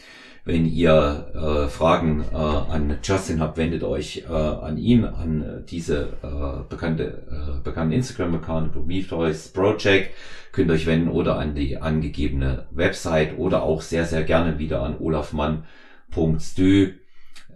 [0.51, 5.63] wenn ihr äh, Fragen äh, an Justin habt, wendet euch äh, an ihn, an äh,
[5.63, 10.13] diese äh, bekannte, äh, bekannte Instagram-Account, Prometheus Project,
[10.51, 14.83] könnt ihr euch wenden oder an die angegebene Website oder auch sehr, sehr gerne wieder
[14.83, 16.95] an olafmann.stü,